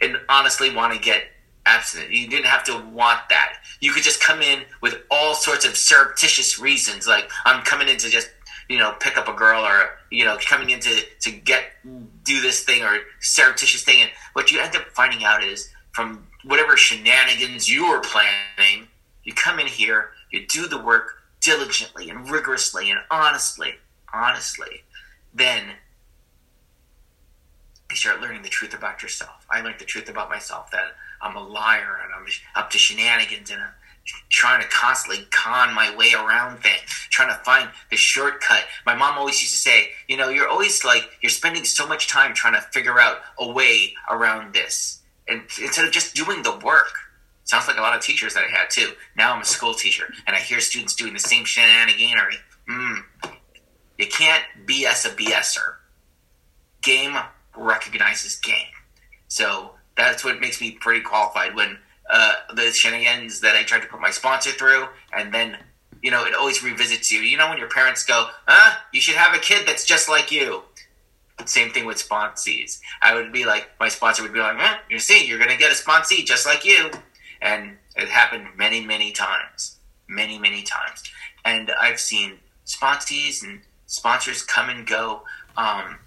and 0.01 0.17
honestly 0.29 0.74
want 0.74 0.94
to 0.94 1.00
get 1.00 1.24
abstinent. 1.65 2.12
You 2.12 2.27
didn't 2.27 2.46
have 2.46 2.63
to 2.65 2.79
want 2.91 3.22
that. 3.29 3.58
You 3.79 3.91
could 3.91 4.03
just 4.03 4.22
come 4.22 4.41
in 4.41 4.63
with 4.82 4.96
all 5.12 5.36
sorts 5.36 5.65
of 5.65 5.77
surreptitious 5.77 6.60
reasons, 6.60 7.08
like 7.08 7.29
I'm 7.46 7.63
coming 7.63 7.89
in 7.89 7.98
to 7.98 8.10
just 8.10 8.29
you 8.70 8.79
know 8.79 8.96
pick 9.00 9.17
up 9.17 9.27
a 9.27 9.34
girl, 9.34 9.63
or 9.63 10.00
you 10.10 10.25
know 10.25 10.38
coming 10.38 10.70
in 10.72 10.79
to 10.79 11.01
to 11.22 11.32
get 11.32 11.63
do 12.24 12.41
this 12.41 12.63
thing 12.63 12.84
or 12.84 13.00
surreptitious 13.20 13.84
thing. 13.84 14.01
And 14.01 14.12
what 14.34 14.51
you 14.51 14.60
end 14.60 14.75
up 14.75 14.88
finding 14.94 15.24
out 15.24 15.44
is 15.44 15.70
from 15.91 16.27
whatever 16.44 16.77
shenanigans 16.77 17.70
you 17.70 17.89
were 17.89 18.00
planning, 18.00 18.88
you 19.24 19.34
come 19.34 19.60
in 19.60 19.67
here, 19.67 20.12
you 20.32 20.46
do 20.48 20.67
the 20.67 20.82
work 20.82 21.15
diligently 21.41 22.10
and 22.10 22.29
rigorously 22.29 22.89
and 22.91 23.00
honestly, 23.12 23.75
honestly, 24.14 24.84
then 25.34 25.74
you 27.90 27.96
start 27.96 28.22
learning 28.22 28.42
the 28.42 28.50
truth 28.50 28.74
about 28.74 29.02
yourself. 29.02 29.46
I 29.50 29.62
learned 29.62 29.80
the 29.80 29.86
truth 29.86 30.10
about 30.10 30.30
myself 30.30 30.72
that 30.72 30.96
I'm 31.22 31.36
a 31.36 31.44
liar 31.44 32.00
and 32.04 32.14
I'm 32.14 32.26
up 32.56 32.70
to 32.72 32.78
shenanigans 32.78 33.50
and 33.50 33.62
I'm 33.62 33.70
trying 34.30 34.62
to 34.62 34.68
constantly 34.70 35.26
con 35.32 35.74
my 35.74 35.96
way 35.96 36.14
around 36.14 36.60
things, 36.60 36.90
trying 37.10 37.30
to 37.30 37.44
find 37.44 37.70
the 37.90 37.98
shortcut. 37.98 38.66
My 38.86 38.96
mom 38.96 39.18
always 39.18 39.42
used 39.42 39.54
to 39.54 39.60
say, 39.60 39.90
you 40.08 40.18
know, 40.18 40.30
you're 40.30 40.48
always 40.48 40.84
like, 40.84 41.10
you're 41.22 41.30
spending 41.30 41.64
so 41.64 41.88
much 41.88 42.08
time 42.08 42.34
trying 42.34 42.54
to 42.54 42.62
figure 42.62 43.00
out 43.00 43.20
a 43.40 43.52
way 43.52 43.94
around 44.10 44.54
this. 44.54 45.02
And 45.28 45.42
instead 45.62 45.86
of 45.86 45.92
just 45.92 46.16
doing 46.16 46.44
the 46.44 46.58
work, 46.64 46.94
sounds 47.44 47.68
like 47.68 47.78
a 47.78 47.82
lot 47.82 47.96
of 47.96 48.02
teachers 48.02 48.34
that 48.34 48.44
I 48.44 48.48
had 48.48 48.70
too. 48.70 48.92
Now 49.16 49.34
I'm 49.34 49.42
a 49.42 49.46
school 49.46 49.74
teacher 49.74 50.14
and 50.26 50.36
I 50.36 50.40
hear 50.40 50.60
students 50.60 50.96
doing 50.96 51.14
the 51.14 51.20
same 51.20 51.46
shenaniganery. 51.46 52.38
Mm, 52.70 53.04
you 53.98 54.08
can't 54.08 54.44
BS 54.66 55.06
a 55.06 55.16
BSer. 55.16 55.75
Game 56.82 57.18
recognizes 57.56 58.38
game. 58.38 58.68
So 59.27 59.72
that's 59.96 60.24
what 60.24 60.39
makes 60.39 60.62
me 60.62 60.72
pretty 60.72 61.01
qualified 61.01 61.56
when 61.56 61.77
uh, 62.10 62.34
the 62.56 62.72
shenanigans 62.72 63.42
that 63.42 63.56
I 63.56 63.63
tried 63.63 63.82
to 63.82 63.88
put 63.88 64.00
my 64.00 64.12
sponsor 64.12 64.51
through, 64.51 64.88
and 65.12 65.34
then 65.34 65.58
you 66.01 66.12
know 66.12 66.25
it 66.25 66.34
always 66.34 66.63
revisits 66.63 67.12
you. 67.12 67.20
You 67.20 67.38
know 67.38 67.50
when 67.50 67.58
your 67.58 67.70
parents 67.70 68.06
go, 68.06 68.30
"Huh, 68.46 68.77
you 68.94 69.01
should 69.01 69.16
have 69.16 69.36
a 69.36 69.39
kid 69.39 69.68
that's 69.68 69.84
just 69.86 70.08
like 70.08 70.32
you." 70.32 70.63
Same 71.46 71.72
thing 71.72 71.86
with 71.86 71.98
sponsees. 71.98 72.80
I 73.01 73.13
would 73.13 73.32
be 73.32 73.46
like, 73.46 73.70
my 73.80 73.89
sponsor 73.89 74.24
would 74.24 74.34
be 74.34 74.39
like, 74.39 74.58
"Huh, 74.58 74.77
you 74.89 75.00
see, 75.00 75.25
you're 75.27 75.39
gonna 75.39 75.58
get 75.58 75.72
a 75.72 75.75
sponsee 75.75 76.25
just 76.25 76.46
like 76.46 76.63
you," 76.63 76.92
and 77.42 77.77
it 77.96 78.08
happened 78.08 78.48
many, 78.56 78.86
many 78.86 79.12
times, 79.12 79.77
many, 80.08 80.39
many 80.39 80.62
times. 80.63 81.04
And 81.44 81.72
I've 81.72 82.00
seen 82.00 82.39
sponsees 82.66 83.44
and 83.44 83.62
sponsors 83.88 84.44
come 84.44 84.70
and 84.70 84.86
go. 84.86 85.24
Um, 85.58 85.98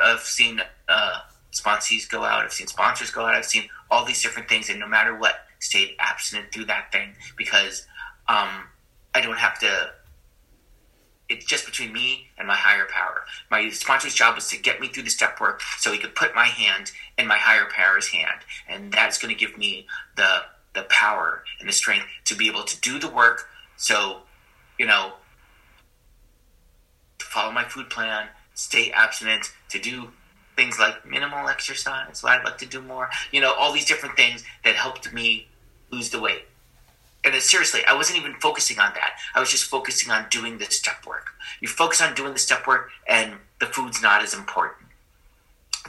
I've 0.00 0.20
seen. 0.20 0.62
Uh, 0.88 1.18
sponsees 1.56 2.08
go 2.08 2.22
out. 2.22 2.44
I've 2.44 2.52
seen 2.52 2.66
sponsors 2.66 3.10
go 3.10 3.22
out. 3.22 3.34
I've 3.34 3.46
seen 3.46 3.68
all 3.90 4.04
these 4.04 4.22
different 4.22 4.48
things, 4.48 4.68
and 4.68 4.78
no 4.78 4.86
matter 4.86 5.16
what, 5.16 5.46
stayed 5.58 5.96
abstinent 5.98 6.52
through 6.52 6.66
that 6.66 6.92
thing 6.92 7.14
because 7.36 7.86
um, 8.28 8.64
I 9.14 9.20
don't 9.22 9.38
have 9.38 9.58
to. 9.60 9.90
It's 11.28 11.44
just 11.44 11.66
between 11.66 11.92
me 11.92 12.28
and 12.38 12.46
my 12.46 12.54
higher 12.54 12.86
power. 12.86 13.24
My 13.50 13.68
sponsor's 13.70 14.14
job 14.14 14.36
was 14.36 14.48
to 14.50 14.58
get 14.58 14.80
me 14.80 14.86
through 14.88 15.02
the 15.02 15.10
step 15.10 15.40
work 15.40 15.60
so 15.78 15.90
he 15.90 15.98
could 15.98 16.14
put 16.14 16.36
my 16.36 16.44
hand 16.44 16.92
in 17.18 17.26
my 17.26 17.36
higher 17.36 17.66
power's 17.74 18.08
hand, 18.08 18.40
and 18.68 18.92
that's 18.92 19.18
going 19.18 19.34
to 19.34 19.38
give 19.38 19.58
me 19.58 19.86
the 20.16 20.42
the 20.74 20.82
power 20.90 21.42
and 21.58 21.68
the 21.68 21.72
strength 21.72 22.06
to 22.26 22.36
be 22.36 22.48
able 22.48 22.62
to 22.62 22.78
do 22.80 22.98
the 22.98 23.08
work. 23.08 23.48
So, 23.76 24.20
you 24.78 24.86
know, 24.86 25.14
follow 27.36 27.52
my 27.52 27.64
food 27.64 27.90
plan, 27.90 28.28
stay 28.54 28.90
abstinent, 28.92 29.52
to 29.68 29.78
do 29.78 30.08
things 30.56 30.78
like 30.78 31.04
minimal 31.04 31.48
exercise, 31.48 32.22
what 32.22 32.32
I'd 32.32 32.44
like 32.44 32.56
to 32.58 32.66
do 32.66 32.80
more, 32.80 33.10
you 33.30 33.42
know, 33.42 33.52
all 33.52 33.74
these 33.74 33.84
different 33.84 34.16
things 34.16 34.42
that 34.64 34.74
helped 34.74 35.12
me 35.12 35.46
lose 35.90 36.08
the 36.08 36.18
weight. 36.18 36.46
And 37.24 37.34
seriously, 37.42 37.80
I 37.86 37.94
wasn't 37.94 38.20
even 38.20 38.34
focusing 38.40 38.78
on 38.78 38.94
that. 38.94 39.18
I 39.34 39.40
was 39.40 39.50
just 39.50 39.64
focusing 39.64 40.10
on 40.10 40.26
doing 40.30 40.56
the 40.56 40.64
step 40.66 41.04
work. 41.06 41.26
You 41.60 41.68
focus 41.68 42.00
on 42.00 42.14
doing 42.14 42.32
the 42.32 42.38
step 42.38 42.66
work, 42.66 42.88
and 43.06 43.34
the 43.60 43.66
food's 43.66 44.00
not 44.00 44.22
as 44.22 44.32
important. 44.32 44.86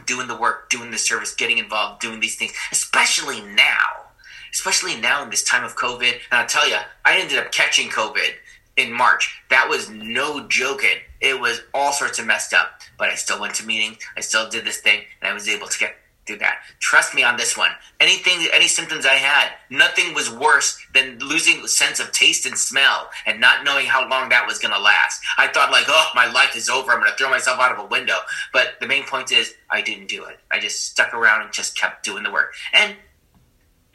Doing 0.06 0.28
the 0.28 0.36
work, 0.36 0.70
doing 0.70 0.92
the 0.92 0.98
service, 0.98 1.34
getting 1.34 1.60
involved, 1.60 2.02
doing 2.02 2.20
these 2.20 2.36
things, 2.36 2.52
especially 2.74 3.40
now. 3.42 4.08
Especially 4.52 5.00
now 5.00 5.24
in 5.24 5.30
this 5.30 5.44
time 5.44 5.64
of 5.64 5.78
COVID. 5.78 6.12
And 6.12 6.42
I'll 6.42 6.48
tell 6.48 6.68
you, 6.68 6.78
I 7.06 7.20
ended 7.20 7.38
up 7.38 7.52
catching 7.54 7.90
COVID 7.90 8.34
in 8.78 8.92
March. 8.94 9.42
That 9.50 9.68
was 9.68 9.90
no 9.90 10.48
joking. 10.48 10.98
It 11.20 11.40
was 11.40 11.62
all 11.74 11.92
sorts 11.92 12.20
of 12.20 12.26
messed 12.26 12.54
up. 12.54 12.82
But 12.98 13.10
I 13.10 13.16
still 13.16 13.40
went 13.40 13.56
to 13.56 13.66
meetings. 13.66 13.98
I 14.16 14.22
still 14.22 14.50
did 14.50 14.66
this 14.66 14.78
thing, 14.78 15.02
and 15.22 15.30
I 15.30 15.34
was 15.34 15.50
able 15.50 15.68
to 15.68 15.80
get 15.80 15.96
do 16.28 16.38
that. 16.38 16.60
Trust 16.80 17.16
me 17.16 17.24
on 17.24 17.38
this 17.38 17.58
one. 17.58 17.72
Anything, 18.00 18.48
any 18.54 18.68
symptoms 18.68 19.06
I 19.06 19.14
had, 19.14 19.54
nothing 19.70 20.14
was 20.14 20.30
worse 20.30 20.78
than 20.94 21.18
losing 21.20 21.66
sense 21.66 22.00
of 22.00 22.12
taste 22.12 22.46
and 22.46 22.58
smell 22.58 23.10
and 23.26 23.40
not 23.40 23.64
knowing 23.64 23.88
how 23.88 24.08
long 24.08 24.30
that 24.30 24.46
was 24.46 24.60
going 24.60 24.74
to 24.74 24.80
last. 24.80 25.22
I 25.38 25.48
thought 25.48 25.72
like, 25.72 25.86
oh, 25.88 26.10
my 26.14 26.30
life 26.32 26.56
is 26.56 26.70
over. 26.70 26.92
I'm 26.92 27.00
going 27.00 27.10
to 27.10 27.18
throw 27.18 27.30
myself 27.30 27.60
out 27.60 27.72
of 27.72 27.80
a 27.80 27.88
window. 27.88 28.18
But 28.54 28.76
the 28.80 28.88
main 28.88 29.06
point 29.06 29.32
is, 29.32 29.56
I 29.72 29.82
didn't 29.82 30.10
do 30.10 30.26
it. 30.26 30.38
I 30.52 30.60
just 30.60 30.86
stuck 30.86 31.14
around 31.14 31.42
and 31.42 31.52
just 31.52 31.78
kept 31.78 32.04
doing 32.04 32.24
the 32.24 32.32
work, 32.32 32.54
and 32.74 32.96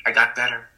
I 0.05 0.11
got 0.11 0.35
better. 0.35 0.69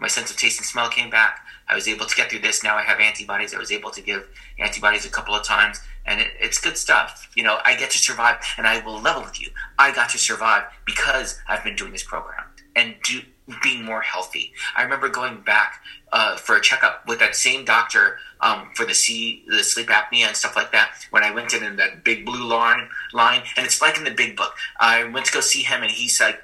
My 0.00 0.08
sense 0.08 0.30
of 0.30 0.36
taste 0.36 0.58
and 0.58 0.66
smell 0.66 0.88
came 0.88 1.10
back. 1.10 1.46
I 1.68 1.74
was 1.74 1.86
able 1.86 2.06
to 2.06 2.16
get 2.16 2.30
through 2.30 2.40
this. 2.40 2.64
Now 2.64 2.76
I 2.76 2.82
have 2.82 2.98
antibodies. 2.98 3.54
I 3.54 3.58
was 3.58 3.70
able 3.70 3.90
to 3.90 4.00
give 4.00 4.26
antibodies 4.58 5.06
a 5.06 5.10
couple 5.10 5.34
of 5.34 5.44
times 5.44 5.80
and 6.06 6.20
it, 6.20 6.28
it's 6.40 6.60
good 6.60 6.76
stuff. 6.76 7.30
You 7.34 7.44
know, 7.44 7.58
I 7.64 7.76
get 7.76 7.90
to 7.90 7.98
survive, 7.98 8.36
and 8.58 8.66
I 8.66 8.84
will 8.84 9.00
level 9.00 9.22
with 9.22 9.40
you. 9.40 9.48
I 9.78 9.92
got 9.92 10.10
to 10.10 10.18
survive 10.18 10.64
because 10.84 11.38
I've 11.48 11.64
been 11.64 11.76
doing 11.76 11.92
this 11.92 12.02
program 12.02 12.44
and 12.76 12.94
do, 13.04 13.20
being 13.62 13.84
more 13.84 14.00
healthy. 14.00 14.52
I 14.76 14.82
remember 14.82 15.08
going 15.08 15.40
back 15.40 15.82
uh, 16.12 16.36
for 16.36 16.56
a 16.56 16.60
checkup 16.60 17.06
with 17.06 17.18
that 17.20 17.36
same 17.36 17.64
doctor 17.64 18.18
um, 18.40 18.70
for 18.74 18.84
the 18.84 18.94
C, 18.94 19.44
the 19.48 19.62
sleep 19.62 19.88
apnea 19.88 20.26
and 20.26 20.36
stuff 20.36 20.56
like 20.56 20.72
that. 20.72 20.92
When 21.10 21.22
I 21.22 21.30
went 21.32 21.54
in, 21.54 21.62
in 21.62 21.76
that 21.76 22.04
big 22.04 22.24
blue 22.24 22.46
line, 22.46 22.88
line, 23.12 23.42
and 23.56 23.66
it's 23.66 23.80
like 23.80 23.96
in 23.96 24.04
the 24.04 24.10
big 24.10 24.36
book. 24.36 24.54
I 24.78 25.04
went 25.04 25.26
to 25.26 25.32
go 25.32 25.40
see 25.40 25.62
him, 25.62 25.82
and 25.82 25.90
he's 25.90 26.20
like, 26.20 26.42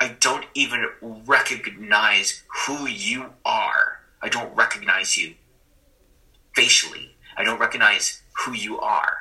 "I 0.00 0.16
don't 0.20 0.46
even 0.54 0.88
recognize 1.02 2.42
who 2.66 2.86
you 2.86 3.34
are. 3.44 4.00
I 4.22 4.28
don't 4.28 4.54
recognize 4.54 5.16
you 5.16 5.34
facially. 6.54 7.16
I 7.36 7.44
don't 7.44 7.58
recognize 7.58 8.22
who 8.44 8.52
you 8.52 8.80
are. 8.80 9.18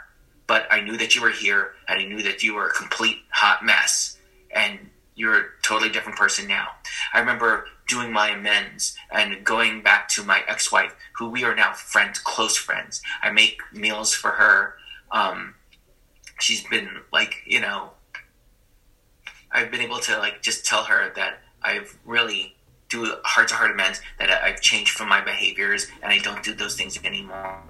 But 0.48 0.68
I 0.70 0.82
knew 0.82 0.98
that 0.98 1.16
you 1.16 1.22
were 1.22 1.32
here, 1.32 1.72
and 1.88 2.00
I 2.00 2.06
knew 2.06 2.22
that 2.24 2.44
you 2.44 2.56
were 2.56 2.68
a 2.68 2.74
complete 2.74 3.18
hot 3.32 3.66
mess, 3.66 4.18
and 4.54 4.90
you're 5.16 5.38
a 5.38 5.46
totally 5.62 5.90
different 5.90 6.18
person 6.18 6.48
now. 6.48 6.70
I 7.14 7.20
remember 7.20 7.66
doing 7.88 8.12
my 8.12 8.30
amends 8.30 8.96
and 9.12 9.44
going 9.44 9.82
back 9.82 10.10
to 10.10 10.24
my 10.24 10.44
ex-wife, 10.48 10.96
who 11.14 11.30
we 11.30 11.44
are 11.44 11.56
now 11.56 11.74
friends, 11.74 12.20
close 12.20 12.58
friends. 12.58 13.02
I 13.22 13.30
make 13.32 13.62
meals 13.72 14.14
for 14.14 14.32
her. 14.32 14.76
Um, 15.12 15.56
she's 16.40 16.64
been 16.64 16.90
like, 17.12 17.36
you 17.46 17.60
know, 17.60 17.92
I've 19.54 19.72
been 19.72 19.82
able 19.82 20.00
to 20.00 20.18
like 20.18 20.42
just 20.42 20.66
tell 20.66 20.84
her 20.84 21.14
that 21.16 21.40
I've 21.62 21.98
really 22.06 22.56
do 22.90 23.16
heart 23.24 23.48
to 23.50 23.56
heart 23.56 23.72
amends 23.72 24.02
that 24.20 24.30
I've 24.30 24.62
changed 24.62 24.92
from 24.92 25.10
my 25.10 25.22
behaviors 25.22 25.88
and 26.02 26.12
I 26.12 26.20
don't 26.20 26.44
do 26.44 26.54
those 26.54 26.76
things 26.76 27.00
anymore. 27.04 27.62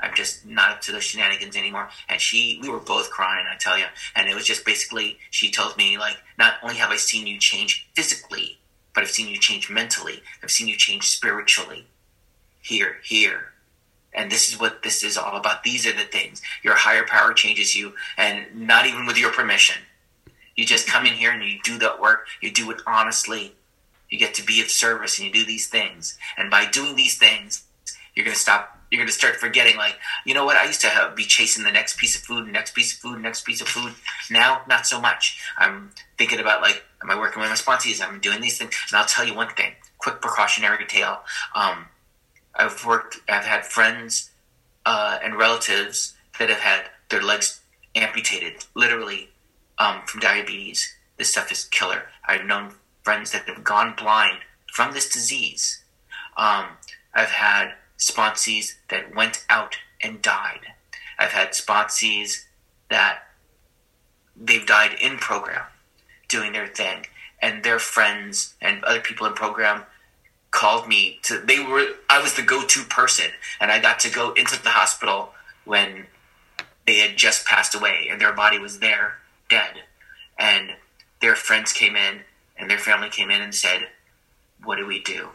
I'm 0.00 0.14
just 0.14 0.46
not 0.46 0.72
up 0.72 0.80
to 0.82 0.92
the 0.92 1.00
shenanigans 1.00 1.56
anymore. 1.56 1.88
And 2.08 2.20
she, 2.20 2.58
we 2.62 2.68
were 2.68 2.80
both 2.80 3.10
crying, 3.10 3.46
I 3.50 3.56
tell 3.56 3.78
you. 3.78 3.84
And 4.16 4.28
it 4.28 4.34
was 4.34 4.46
just 4.46 4.64
basically, 4.64 5.18
she 5.30 5.50
told 5.50 5.76
me, 5.76 5.98
like, 5.98 6.16
not 6.38 6.54
only 6.62 6.76
have 6.76 6.90
I 6.90 6.96
seen 6.96 7.26
you 7.26 7.38
change 7.38 7.88
physically, 7.94 8.58
but 8.94 9.02
I've 9.02 9.10
seen 9.10 9.28
you 9.28 9.38
change 9.38 9.70
mentally. 9.70 10.22
I've 10.42 10.50
seen 10.50 10.68
you 10.68 10.76
change 10.76 11.08
spiritually. 11.08 11.86
Here, 12.62 12.96
here. 13.02 13.49
And 14.12 14.30
this 14.30 14.48
is 14.48 14.58
what 14.58 14.82
this 14.82 15.04
is 15.04 15.16
all 15.16 15.36
about. 15.36 15.62
These 15.62 15.86
are 15.86 15.92
the 15.92 16.04
things. 16.04 16.42
Your 16.62 16.74
higher 16.74 17.06
power 17.06 17.32
changes 17.32 17.74
you, 17.74 17.94
and 18.16 18.46
not 18.54 18.86
even 18.86 19.06
with 19.06 19.18
your 19.18 19.32
permission. 19.32 19.82
You 20.56 20.66
just 20.66 20.88
come 20.88 21.06
in 21.06 21.14
here 21.14 21.30
and 21.30 21.42
you 21.42 21.58
do 21.62 21.78
that 21.78 22.00
work. 22.00 22.26
You 22.40 22.50
do 22.50 22.70
it 22.70 22.82
honestly. 22.86 23.54
You 24.10 24.18
get 24.18 24.34
to 24.34 24.44
be 24.44 24.60
of 24.60 24.68
service 24.68 25.18
and 25.18 25.26
you 25.26 25.32
do 25.32 25.46
these 25.46 25.68
things. 25.68 26.18
And 26.36 26.50
by 26.50 26.66
doing 26.66 26.96
these 26.96 27.16
things, 27.16 27.64
you're 28.14 28.24
going 28.24 28.34
to 28.34 28.40
stop 28.40 28.76
you're 28.90 28.98
going 28.98 29.06
to 29.06 29.14
start 29.14 29.36
forgetting 29.36 29.76
like 29.76 29.96
you 30.26 30.34
know 30.34 30.44
what 30.44 30.56
i 30.56 30.64
used 30.64 30.80
to 30.80 30.88
have, 30.88 31.14
be 31.14 31.24
chasing 31.24 31.64
the 31.64 31.70
next 31.70 31.96
piece 31.96 32.16
of 32.16 32.22
food 32.22 32.46
next 32.48 32.74
piece 32.74 32.92
of 32.92 32.98
food 32.98 33.20
next 33.20 33.44
piece 33.44 33.60
of 33.60 33.68
food 33.68 33.94
now 34.30 34.62
not 34.68 34.86
so 34.86 35.00
much 35.00 35.40
i'm 35.58 35.90
thinking 36.18 36.40
about 36.40 36.60
like 36.60 36.84
am 37.02 37.10
i 37.10 37.16
working 37.16 37.40
with 37.40 37.48
my 37.48 37.54
sponsees 37.54 38.04
i'm 38.04 38.20
doing 38.20 38.40
these 38.40 38.58
things 38.58 38.74
and 38.90 38.98
i'll 38.98 39.06
tell 39.06 39.24
you 39.24 39.34
one 39.34 39.48
thing 39.50 39.72
quick 39.98 40.20
precautionary 40.20 40.84
tale 40.86 41.20
um, 41.54 41.86
i've 42.54 42.84
worked 42.84 43.20
i've 43.28 43.44
had 43.44 43.64
friends 43.64 44.30
uh, 44.86 45.18
and 45.22 45.36
relatives 45.36 46.14
that 46.38 46.48
have 46.48 46.60
had 46.60 46.84
their 47.10 47.22
legs 47.22 47.60
amputated 47.94 48.64
literally 48.74 49.28
um, 49.78 50.02
from 50.06 50.20
diabetes. 50.20 50.96
This 51.16 51.30
stuff 51.30 51.50
is 51.50 51.64
killer. 51.64 52.04
I've 52.24 52.44
known 52.44 52.74
friends 53.02 53.32
that 53.32 53.48
have 53.48 53.64
gone 53.64 53.94
blind 53.96 54.38
from 54.72 54.92
this 54.92 55.08
disease. 55.08 55.82
Um, 56.36 56.66
i've 57.12 57.30
had 57.30 57.72
sponsees 57.98 58.74
that 58.88 59.14
went 59.14 59.44
out 59.50 59.76
and 60.02 60.22
died. 60.22 60.60
I've 61.18 61.32
had 61.32 61.50
sponsees 61.50 62.44
that 62.88 63.24
they've 64.36 64.66
died 64.66 64.94
in 65.00 65.18
program 65.18 65.66
doing 66.28 66.52
their 66.52 66.68
thing, 66.68 67.06
and 67.42 67.64
their 67.64 67.78
friends 67.78 68.54
and 68.60 68.84
other 68.84 69.00
people 69.00 69.26
in 69.26 69.32
program 69.32 69.82
called 70.50 70.88
me 70.88 71.18
to. 71.22 71.38
They 71.38 71.60
were 71.60 71.94
I 72.08 72.22
was 72.22 72.34
the 72.34 72.42
go-to 72.42 72.82
person, 72.84 73.30
and 73.60 73.70
I 73.70 73.80
got 73.80 74.00
to 74.00 74.10
go 74.10 74.32
into 74.32 74.60
the 74.62 74.70
hospital 74.70 75.30
when 75.64 76.06
they 76.86 76.98
had 76.98 77.16
just 77.16 77.46
passed 77.46 77.74
away, 77.74 78.08
and 78.10 78.20
their 78.20 78.32
body 78.32 78.58
was 78.58 78.78
there 78.80 79.18
dead, 79.48 79.82
and 80.38 80.74
their 81.20 81.36
friends 81.36 81.72
came 81.72 81.96
in 81.96 82.20
and 82.56 82.70
their 82.70 82.78
family 82.78 83.08
came 83.08 83.30
in 83.30 83.40
and 83.40 83.54
said, 83.54 83.88
"What 84.62 84.76
do 84.76 84.86
we 84.86 85.00
do?" 85.00 85.30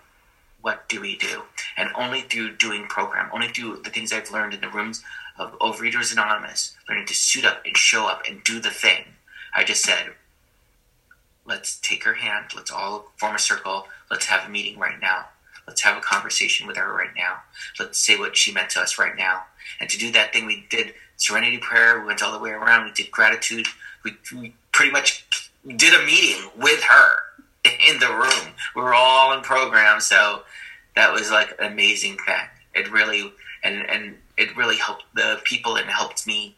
what 0.66 0.90
do 0.90 1.00
we 1.00 1.16
do? 1.16 1.44
And 1.78 1.92
only 1.94 2.22
through 2.22 2.56
doing 2.56 2.88
program, 2.88 3.30
only 3.32 3.50
through 3.50 3.82
the 3.84 3.92
things 3.92 4.12
I've 4.12 4.32
learned 4.32 4.56
in 4.56 4.62
the 4.62 4.70
rooms 4.70 5.04
of 5.38 5.52
Overeaters 5.60 6.12
Anonymous, 6.12 6.76
learning 6.90 7.06
to 7.06 7.14
suit 7.14 7.46
up 7.46 7.62
and 7.68 7.78
show 7.78 8.08
up 8.08 8.24
and 8.28 8.44
do 8.44 8.60
the 8.60 8.72
thing, 8.72 9.04
I 9.54 9.64
just 9.64 9.84
said, 9.84 10.14
let's 11.46 11.80
take 11.82 12.04
her 12.04 12.16
hand, 12.16 12.46
let's 12.56 12.72
all 12.72 13.12
form 13.18 13.36
a 13.36 13.40
circle, 13.40 13.88
let's 14.10 14.26
have 14.26 14.48
a 14.48 14.52
meeting 14.52 14.80
right 14.80 15.00
now. 15.02 15.26
Let's 15.68 15.82
have 15.82 15.98
a 15.98 16.02
conversation 16.02 16.68
with 16.68 16.78
her 16.78 16.94
right 16.94 17.10
now. 17.18 17.38
Let's 17.80 17.98
say 17.98 18.18
what 18.18 18.38
she 18.38 18.54
meant 18.54 18.70
to 18.72 18.82
us 18.82 19.00
right 19.00 19.16
now. 19.18 19.44
And 19.80 19.90
to 19.90 19.98
do 19.98 20.12
that 20.12 20.32
thing, 20.32 20.46
we 20.46 20.66
did 20.70 20.94
serenity 21.18 21.58
prayer. 21.58 22.00
We 22.00 22.08
went 22.08 22.22
all 22.22 22.32
the 22.32 22.40
way 22.40 22.52
around. 22.52 22.86
We 22.86 22.92
did 22.92 23.12
gratitude. 23.12 23.68
We, 24.04 24.16
we 24.36 24.54
pretty 24.72 24.92
much 24.92 25.26
did 25.76 25.94
a 26.00 26.06
meeting 26.06 26.50
with 26.58 26.84
her 26.84 27.16
in 27.88 28.00
the 28.00 28.14
room. 28.14 28.54
We 28.76 28.82
were 28.82 28.94
all 28.94 29.34
in 29.34 29.42
program, 29.42 30.00
so 30.00 30.44
that 30.96 31.12
was 31.12 31.32
like 31.32 31.56
an 31.60 31.72
amazing 31.72 32.18
thing. 32.26 32.46
It 32.76 32.92
really 32.92 33.32
and 33.64 33.90
and 33.90 34.18
it 34.38 34.56
really 34.56 34.78
helped 34.78 35.04
the 35.16 35.40
people 35.44 35.76
and 35.76 35.90
helped 35.90 36.28
me, 36.28 36.56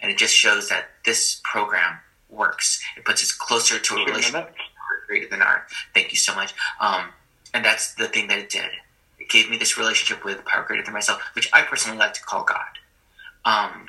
and 0.00 0.10
it 0.10 0.18
just 0.18 0.34
shows 0.34 0.68
that 0.68 0.86
this 1.04 1.40
program 1.44 1.98
works. 2.28 2.82
It 2.96 3.04
puts 3.04 3.22
us 3.22 3.32
closer 3.32 3.78
to 3.78 3.94
a 3.94 4.04
relationship 4.04 4.54
greater 5.10 5.28
than 5.28 5.42
art. 5.42 5.62
Thank 5.92 6.12
you 6.12 6.18
so 6.18 6.32
much. 6.36 6.54
Um, 6.80 7.06
and 7.52 7.64
that's 7.64 7.94
the 7.94 8.06
thing 8.06 8.28
that 8.28 8.38
it 8.38 8.48
did. 8.48 8.70
It 9.18 9.28
gave 9.28 9.50
me 9.50 9.58
this 9.58 9.76
relationship 9.76 10.24
with 10.24 10.44
power 10.44 10.62
greater 10.62 10.84
than 10.84 10.94
myself, 10.94 11.20
which 11.34 11.50
I 11.52 11.62
personally 11.62 11.98
like 11.98 12.14
to 12.14 12.22
call 12.22 12.44
God. 12.44 12.78
Um, 13.44 13.88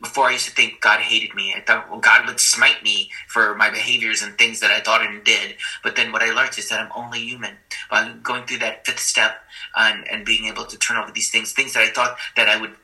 before 0.00 0.28
I 0.28 0.32
used 0.32 0.46
to 0.46 0.54
think 0.54 0.80
God 0.80 1.00
hated 1.00 1.34
me. 1.34 1.54
I 1.56 1.60
thought, 1.60 1.88
well, 1.88 2.00
God 2.00 2.26
would 2.26 2.40
smite 2.40 2.82
me 2.82 3.10
for 3.28 3.54
my 3.54 3.70
behaviors 3.70 4.20
and 4.20 4.36
things 4.36 4.58
that 4.60 4.72
I 4.72 4.80
thought 4.80 5.06
and 5.06 5.22
did. 5.22 5.56
But 5.84 5.94
then 5.94 6.10
what 6.10 6.22
I 6.22 6.32
learned 6.32 6.58
is 6.58 6.68
that 6.70 6.80
I'm 6.80 6.90
only 6.96 7.20
human. 7.20 7.54
By 7.88 8.12
going 8.22 8.44
through 8.44 8.58
that 8.58 8.84
fifth 8.84 8.98
step 8.98 9.42
and, 9.76 10.08
and 10.10 10.24
being 10.24 10.46
able 10.46 10.64
to 10.64 10.76
turn 10.76 10.96
over 10.96 11.12
these 11.12 11.30
things, 11.30 11.52
things 11.52 11.74
that 11.74 11.84
I 11.84 11.90
thought 11.90 12.16
that 12.34 12.48
I 12.48 12.60
would 12.60 12.74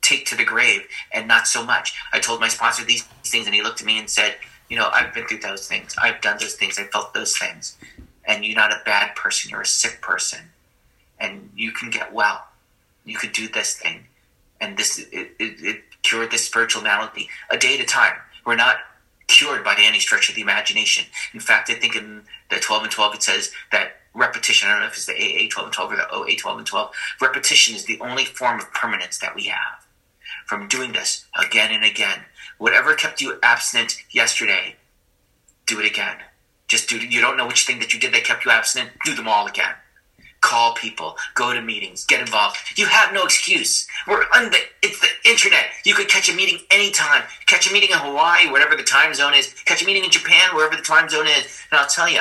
take 0.00 0.26
to 0.26 0.36
the 0.36 0.44
grave 0.44 0.82
and 1.12 1.28
not 1.28 1.46
so 1.46 1.64
much. 1.64 1.94
I 2.12 2.18
told 2.18 2.40
my 2.40 2.48
sponsor 2.48 2.84
these 2.84 3.04
things 3.24 3.46
and 3.46 3.54
he 3.54 3.62
looked 3.62 3.80
at 3.80 3.86
me 3.86 3.98
and 3.98 4.10
said, 4.10 4.36
you 4.68 4.76
know, 4.76 4.88
I've 4.92 5.14
been 5.14 5.26
through 5.26 5.38
those 5.38 5.66
things. 5.66 5.94
I've 6.00 6.20
done 6.20 6.38
those 6.40 6.54
things. 6.54 6.78
I 6.78 6.84
felt 6.84 7.14
those 7.14 7.36
things. 7.36 7.76
And 8.24 8.44
you're 8.44 8.56
not 8.56 8.72
a 8.72 8.80
bad 8.84 9.16
person. 9.16 9.50
You're 9.50 9.62
a 9.62 9.66
sick 9.66 10.00
person. 10.02 10.40
And 11.18 11.50
you 11.56 11.72
can 11.72 11.90
get 11.90 12.12
well. 12.12 12.46
You 13.04 13.16
could 13.16 13.32
do 13.32 13.48
this 13.48 13.74
thing. 13.74 14.06
And 14.60 14.76
this, 14.76 14.98
it, 14.98 15.32
it, 15.38 15.60
it 15.60 15.82
cure 16.02 16.26
this 16.26 16.44
spiritual 16.46 16.82
malady 16.82 17.28
a 17.50 17.56
day 17.56 17.74
at 17.76 17.80
a 17.80 17.86
time. 17.86 18.14
We're 18.46 18.56
not 18.56 18.76
cured 19.28 19.64
by 19.64 19.76
any 19.78 20.00
stretch 20.00 20.28
of 20.28 20.34
the 20.34 20.42
imagination. 20.42 21.06
In 21.34 21.40
fact, 21.40 21.70
I 21.70 21.74
think 21.74 21.96
in 21.96 22.22
the 22.50 22.56
12 22.56 22.84
and 22.84 22.92
12 22.92 23.14
it 23.16 23.22
says 23.22 23.52
that 23.72 23.92
repetition, 24.14 24.68
I 24.68 24.72
don't 24.72 24.80
know 24.82 24.86
if 24.88 24.94
it's 24.94 25.06
the 25.06 25.14
AA 25.14 25.48
12 25.50 25.66
and 25.66 25.72
12 25.74 25.92
or 25.92 25.96
the 25.96 26.10
OA 26.10 26.36
12 26.36 26.58
and 26.58 26.66
12, 26.66 26.90
repetition 27.20 27.74
is 27.76 27.84
the 27.84 28.00
only 28.00 28.24
form 28.24 28.58
of 28.60 28.72
permanence 28.72 29.18
that 29.18 29.34
we 29.34 29.44
have. 29.44 29.86
from 30.46 30.68
doing 30.68 30.92
this 30.92 31.26
again 31.38 31.72
and 31.72 31.84
again. 31.84 32.20
Whatever 32.58 32.94
kept 32.94 33.20
you 33.20 33.38
abstinent 33.42 34.02
yesterday, 34.10 34.76
do 35.66 35.80
it 35.80 35.86
again. 35.86 36.16
Just 36.66 36.88
do. 36.88 36.98
You 36.98 37.20
don't 37.20 37.36
know 37.36 37.46
which 37.46 37.66
thing 37.66 37.78
that 37.78 37.94
you 37.94 38.00
did 38.00 38.12
that 38.12 38.24
kept 38.24 38.44
you 38.44 38.50
abstinent. 38.50 38.90
Do 39.04 39.14
them 39.14 39.28
all 39.28 39.46
again. 39.46 39.74
Call 40.40 40.74
people. 40.74 41.16
Go 41.34 41.52
to 41.52 41.60
meetings. 41.60 42.04
Get 42.04 42.20
involved. 42.20 42.58
You 42.76 42.86
have 42.86 43.12
no 43.12 43.24
excuse. 43.24 43.88
We're 44.06 44.24
on 44.34 44.50
the. 44.50 44.58
It's 44.82 45.00
the 45.00 45.08
internet. 45.28 45.66
You 45.84 45.94
could 45.94 46.08
catch 46.08 46.28
a 46.28 46.34
meeting 46.34 46.58
anytime. 46.70 47.22
Catch 47.46 47.70
a 47.70 47.72
meeting 47.72 47.90
in 47.90 47.98
Hawaii, 47.98 48.50
whatever 48.50 48.76
the 48.76 48.82
time 48.82 49.14
zone 49.14 49.34
is. 49.34 49.54
Catch 49.64 49.82
a 49.82 49.86
meeting 49.86 50.04
in 50.04 50.10
Japan, 50.10 50.54
wherever 50.54 50.76
the 50.76 50.82
time 50.82 51.08
zone 51.08 51.26
is. 51.26 51.44
And 51.70 51.80
I'll 51.80 51.88
tell 51.88 52.08
you, 52.08 52.20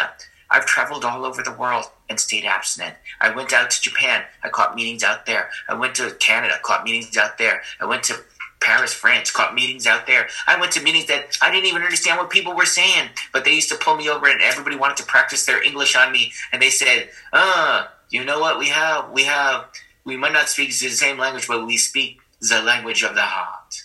I've 0.50 0.66
traveled 0.66 1.04
all 1.04 1.26
over 1.26 1.44
the 1.44 1.52
world 1.52 1.86
and 2.10 2.20
stayed 2.20 2.46
abstinent. 2.46 2.96
I 3.22 3.36
went 3.36 3.54
out 3.54 3.70
to 3.70 3.82
Japan. 3.82 4.24
I 4.44 4.50
caught 4.50 4.76
meetings 4.76 5.04
out 5.04 5.26
there. 5.26 5.50
I 5.68 5.74
went 5.74 5.96
to 5.96 6.12
Canada. 6.20 6.56
Caught 6.64 6.86
meetings 6.86 7.18
out 7.18 7.38
there. 7.38 7.62
I 7.82 7.86
went 7.86 8.04
to 8.06 8.16
Paris, 8.60 8.94
France, 8.94 9.32
caught 9.32 9.54
meetings 9.54 9.86
out 9.86 10.08
there. 10.08 10.28
I 10.48 10.60
went 10.60 10.72
to 10.74 10.82
meetings 10.82 11.06
that 11.08 11.38
I 11.42 11.52
didn't 11.52 11.68
even 11.68 11.84
understand 11.84 12.18
what 12.18 12.30
people 12.30 12.56
were 12.56 12.66
saying, 12.66 13.10
but 13.32 13.46
they 13.46 13.54
used 13.54 13.70
to 13.70 13.76
pull 13.76 13.96
me 13.96 14.10
over 14.10 14.28
and 14.28 14.42
everybody 14.42 14.76
wanted 14.76 14.98
to 14.98 15.04
practice 15.04 15.46
their 15.46 15.62
English 15.62 15.96
on 15.96 16.12
me. 16.12 16.32
And 16.52 16.62
they 16.62 16.70
said, 16.70 17.10
uh, 17.34 17.86
you 18.10 18.24
know 18.24 18.40
what 18.40 18.60
we 18.60 18.70
have? 18.70 19.12
We 19.12 19.24
have, 19.24 19.68
we 20.06 20.18
might 20.18 20.34
not 20.34 20.50
speak 20.50 20.70
the 20.70 20.90
same 20.90 21.18
language, 21.18 21.48
but 21.48 21.66
we 21.66 21.78
speak 21.78 22.20
the 22.42 22.62
language 22.62 23.04
of 23.04 23.16
the 23.16 23.22
heart. 23.22 23.84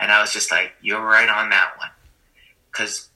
And 0.00 0.10
I 0.10 0.20
was 0.20 0.32
just 0.32 0.50
like, 0.50 0.72
you're 0.82 1.04
right 1.04 1.28
on 1.28 1.50
that 1.50 1.72
one. 1.78 1.90
Because 2.70 3.08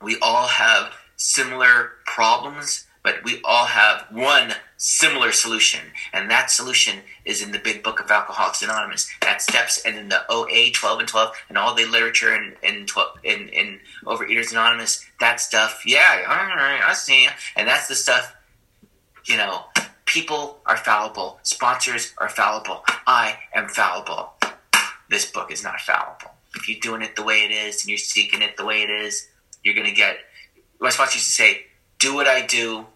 we 0.00 0.18
all 0.20 0.46
have 0.46 0.92
similar 1.16 1.92
problems, 2.06 2.86
but 3.02 3.16
we 3.24 3.37
all 3.48 3.64
have 3.64 4.04
one 4.12 4.52
similar 4.76 5.32
solution. 5.32 5.80
And 6.12 6.30
that 6.30 6.50
solution 6.50 6.98
is 7.24 7.42
in 7.42 7.50
the 7.50 7.58
big 7.58 7.82
book 7.82 7.98
of 7.98 8.10
Alcoholics 8.10 8.62
Anonymous. 8.62 9.10
That 9.22 9.40
steps 9.40 9.82
and 9.86 9.96
in 9.96 10.10
the 10.10 10.20
OA 10.30 10.70
12 10.70 11.00
and 11.00 11.08
12 11.08 11.34
and 11.48 11.56
all 11.56 11.74
the 11.74 11.86
literature 11.86 12.34
in, 12.34 12.54
in, 12.62 12.84
12, 12.84 13.08
in, 13.24 13.48
in 13.48 13.80
Overeaters 14.04 14.52
Anonymous, 14.52 15.02
that 15.18 15.40
stuff. 15.40 15.82
Yeah, 15.86 16.24
all 16.28 16.36
right, 16.36 16.82
I 16.86 16.92
see. 16.92 17.26
And 17.56 17.66
that's 17.66 17.88
the 17.88 17.94
stuff, 17.94 18.36
you 19.24 19.38
know, 19.38 19.64
people 20.04 20.58
are 20.66 20.76
fallible. 20.76 21.40
Sponsors 21.42 22.12
are 22.18 22.28
fallible. 22.28 22.84
I 23.06 23.38
am 23.54 23.68
fallible. 23.68 24.34
This 25.08 25.30
book 25.30 25.50
is 25.50 25.64
not 25.64 25.80
fallible. 25.80 26.32
If 26.54 26.68
you're 26.68 26.80
doing 26.80 27.00
it 27.00 27.16
the 27.16 27.24
way 27.24 27.44
it 27.44 27.50
is 27.50 27.82
and 27.82 27.88
you're 27.88 27.96
seeking 27.96 28.42
it 28.42 28.58
the 28.58 28.66
way 28.66 28.82
it 28.82 28.90
is, 28.90 29.26
you're 29.64 29.74
going 29.74 29.88
to 29.88 29.94
get. 29.94 30.18
My 30.80 30.90
sponsor 30.90 31.16
used 31.16 31.28
to 31.28 31.32
say, 31.32 31.62
do 31.98 32.14
what 32.14 32.28
I 32.28 32.44
do 32.44 32.86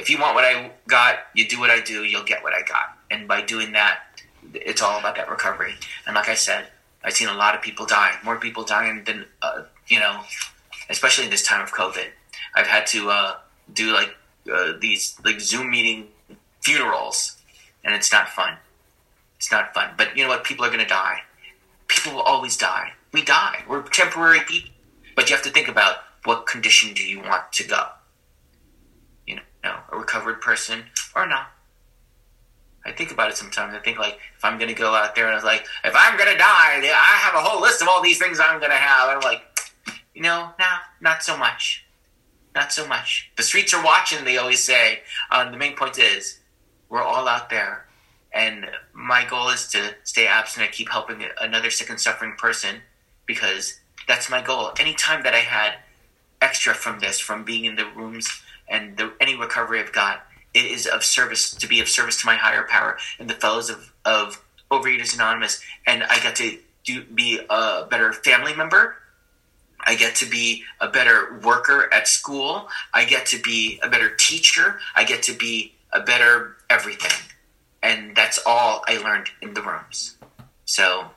if 0.00 0.08
you 0.08 0.18
want 0.18 0.34
what 0.34 0.44
I 0.44 0.70
got, 0.88 1.18
you 1.34 1.46
do 1.46 1.60
what 1.60 1.68
I 1.68 1.80
do, 1.80 2.04
you'll 2.04 2.24
get 2.24 2.42
what 2.42 2.54
I 2.54 2.62
got. 2.62 2.96
And 3.10 3.28
by 3.28 3.42
doing 3.42 3.72
that, 3.72 4.00
it's 4.54 4.80
all 4.80 4.98
about 4.98 5.14
that 5.16 5.28
recovery. 5.28 5.74
And 6.06 6.14
like 6.14 6.30
I 6.30 6.34
said, 6.34 6.68
I've 7.04 7.12
seen 7.12 7.28
a 7.28 7.34
lot 7.34 7.54
of 7.54 7.60
people 7.60 7.84
die, 7.84 8.14
more 8.24 8.36
people 8.36 8.64
dying 8.64 9.04
than, 9.04 9.26
uh, 9.42 9.64
you 9.88 10.00
know, 10.00 10.22
especially 10.88 11.24
in 11.24 11.30
this 11.30 11.46
time 11.46 11.60
of 11.60 11.72
COVID. 11.72 12.06
I've 12.54 12.66
had 12.66 12.86
to 12.88 13.10
uh, 13.10 13.34
do 13.72 13.92
like 13.92 14.16
uh, 14.50 14.72
these 14.80 15.20
like 15.22 15.38
Zoom 15.38 15.70
meeting 15.70 16.08
funerals, 16.62 17.36
and 17.84 17.94
it's 17.94 18.10
not 18.10 18.30
fun. 18.30 18.56
It's 19.36 19.52
not 19.52 19.74
fun. 19.74 19.90
But 19.98 20.16
you 20.16 20.24
know 20.24 20.30
what? 20.30 20.44
People 20.44 20.64
are 20.64 20.68
going 20.68 20.80
to 20.80 20.86
die. 20.86 21.20
People 21.88 22.14
will 22.14 22.22
always 22.22 22.56
die. 22.56 22.92
We 23.12 23.22
die. 23.22 23.64
We're 23.68 23.82
temporary 23.82 24.40
people. 24.40 24.70
But 25.14 25.28
you 25.28 25.36
have 25.36 25.44
to 25.44 25.50
think 25.50 25.68
about 25.68 25.96
what 26.24 26.46
condition 26.46 26.94
do 26.94 27.02
you 27.02 27.20
want 27.20 27.52
to 27.52 27.64
go 27.64 27.86
know, 29.64 29.76
a 29.92 29.98
recovered 29.98 30.40
person 30.40 30.84
or 31.14 31.26
not. 31.26 31.52
I 32.84 32.92
think 32.92 33.10
about 33.10 33.30
it 33.30 33.36
sometimes. 33.36 33.74
I 33.74 33.78
think 33.78 33.98
like 33.98 34.18
if 34.36 34.44
I'm 34.44 34.58
gonna 34.58 34.74
go 34.74 34.94
out 34.94 35.14
there 35.14 35.26
and 35.26 35.32
I 35.32 35.36
was 35.36 35.44
like, 35.44 35.66
if 35.84 35.94
I'm 35.94 36.16
gonna 36.16 36.38
die, 36.38 36.80
I 36.82 37.18
have 37.20 37.34
a 37.34 37.46
whole 37.46 37.60
list 37.60 37.82
of 37.82 37.88
all 37.88 38.02
these 38.02 38.18
things 38.18 38.40
I'm 38.40 38.60
gonna 38.60 38.74
have. 38.74 39.10
And 39.10 39.18
I'm 39.18 39.22
like, 39.24 39.42
you 40.14 40.22
know, 40.22 40.50
nah, 40.58 40.78
not 41.00 41.22
so 41.22 41.36
much, 41.36 41.84
not 42.54 42.72
so 42.72 42.86
much. 42.86 43.30
The 43.36 43.42
streets 43.42 43.74
are 43.74 43.84
watching. 43.84 44.24
They 44.24 44.38
always 44.38 44.60
say. 44.60 45.00
Um, 45.30 45.52
the 45.52 45.58
main 45.58 45.76
point 45.76 45.98
is, 45.98 46.40
we're 46.88 47.02
all 47.02 47.28
out 47.28 47.50
there, 47.50 47.86
and 48.32 48.66
my 48.92 49.24
goal 49.24 49.50
is 49.50 49.68
to 49.68 49.94
stay 50.04 50.26
abstinent, 50.26 50.72
keep 50.72 50.90
helping 50.90 51.24
another 51.40 51.70
sick 51.70 51.90
and 51.90 52.00
suffering 52.00 52.34
person, 52.36 52.80
because 53.26 53.78
that's 54.08 54.30
my 54.30 54.42
goal. 54.42 54.72
Anytime 54.80 55.22
that 55.22 55.34
I 55.34 55.40
had 55.40 55.74
extra 56.40 56.74
from 56.74 57.00
this, 57.00 57.18
from 57.18 57.44
being 57.44 57.64
in 57.64 57.76
the 57.76 57.86
rooms 57.96 58.42
and 58.68 58.96
the, 58.96 59.12
any 59.20 59.36
recovery 59.36 59.80
I've 59.80 59.92
got, 59.92 60.26
it 60.54 60.64
is 60.64 60.86
of 60.86 61.04
service 61.04 61.50
to 61.52 61.66
be 61.66 61.80
of 61.80 61.88
service 61.88 62.20
to 62.20 62.26
my 62.26 62.36
higher 62.36 62.66
power 62.68 62.98
and 63.18 63.28
the 63.28 63.34
fellows 63.34 63.70
of, 63.70 63.92
of 64.04 64.42
Overeaters 64.70 65.14
Anonymous. 65.14 65.60
And 65.86 66.02
I 66.04 66.18
get 66.20 66.36
to 66.36 66.58
do, 66.84 67.04
be 67.04 67.40
a 67.48 67.86
better 67.90 68.12
family 68.12 68.54
member. 68.54 68.96
I 69.80 69.94
get 69.94 70.14
to 70.16 70.26
be 70.26 70.64
a 70.80 70.88
better 70.88 71.38
worker 71.42 71.92
at 71.92 72.06
school. 72.06 72.68
I 72.92 73.04
get 73.04 73.26
to 73.26 73.40
be 73.40 73.80
a 73.82 73.88
better 73.88 74.14
teacher. 74.14 74.78
I 74.94 75.04
get 75.04 75.22
to 75.24 75.32
be 75.32 75.74
a 75.92 76.00
better 76.00 76.56
everything. 76.68 77.12
And 77.82 78.14
that's 78.14 78.38
all 78.44 78.84
I 78.86 78.98
learned 78.98 79.30
in 79.40 79.54
the 79.54 79.62
rooms. 79.62 80.16
So 80.64 81.10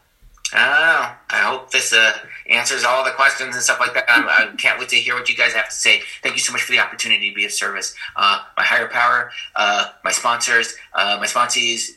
I. 0.53 1.15
I 1.29 1.37
hope 1.37 1.71
this 1.71 1.93
uh, 1.93 2.13
answers 2.49 2.83
all 2.83 3.03
the 3.03 3.11
questions 3.11 3.55
and 3.55 3.63
stuff 3.63 3.79
like 3.79 3.93
that. 3.93 4.05
I'm, 4.07 4.27
I 4.27 4.55
can 4.57 4.71
not 4.71 4.79
wait 4.79 4.89
to 4.89 4.95
hear 4.95 5.15
what 5.15 5.29
you 5.29 5.35
guys 5.35 5.53
have 5.53 5.69
to 5.69 5.75
say. 5.75 6.01
Thank 6.21 6.35
you 6.35 6.41
so 6.41 6.51
much 6.51 6.61
for 6.61 6.71
the 6.71 6.79
opportunity 6.79 7.29
to 7.29 7.35
be 7.35 7.45
of 7.45 7.51
service. 7.51 7.95
Uh, 8.15 8.39
my 8.57 8.63
higher 8.63 8.87
power, 8.87 9.31
uh, 9.55 9.89
my 10.03 10.11
sponsors, 10.11 10.75
uh, 10.93 11.17
my 11.19 11.25
sponsees. 11.25 11.91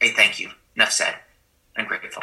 Hey, 0.00 0.10
thank 0.10 0.40
you. 0.40 0.50
Enough 0.76 0.92
said. 0.92 1.14
I'm 1.76 1.86
grateful. 1.86 2.22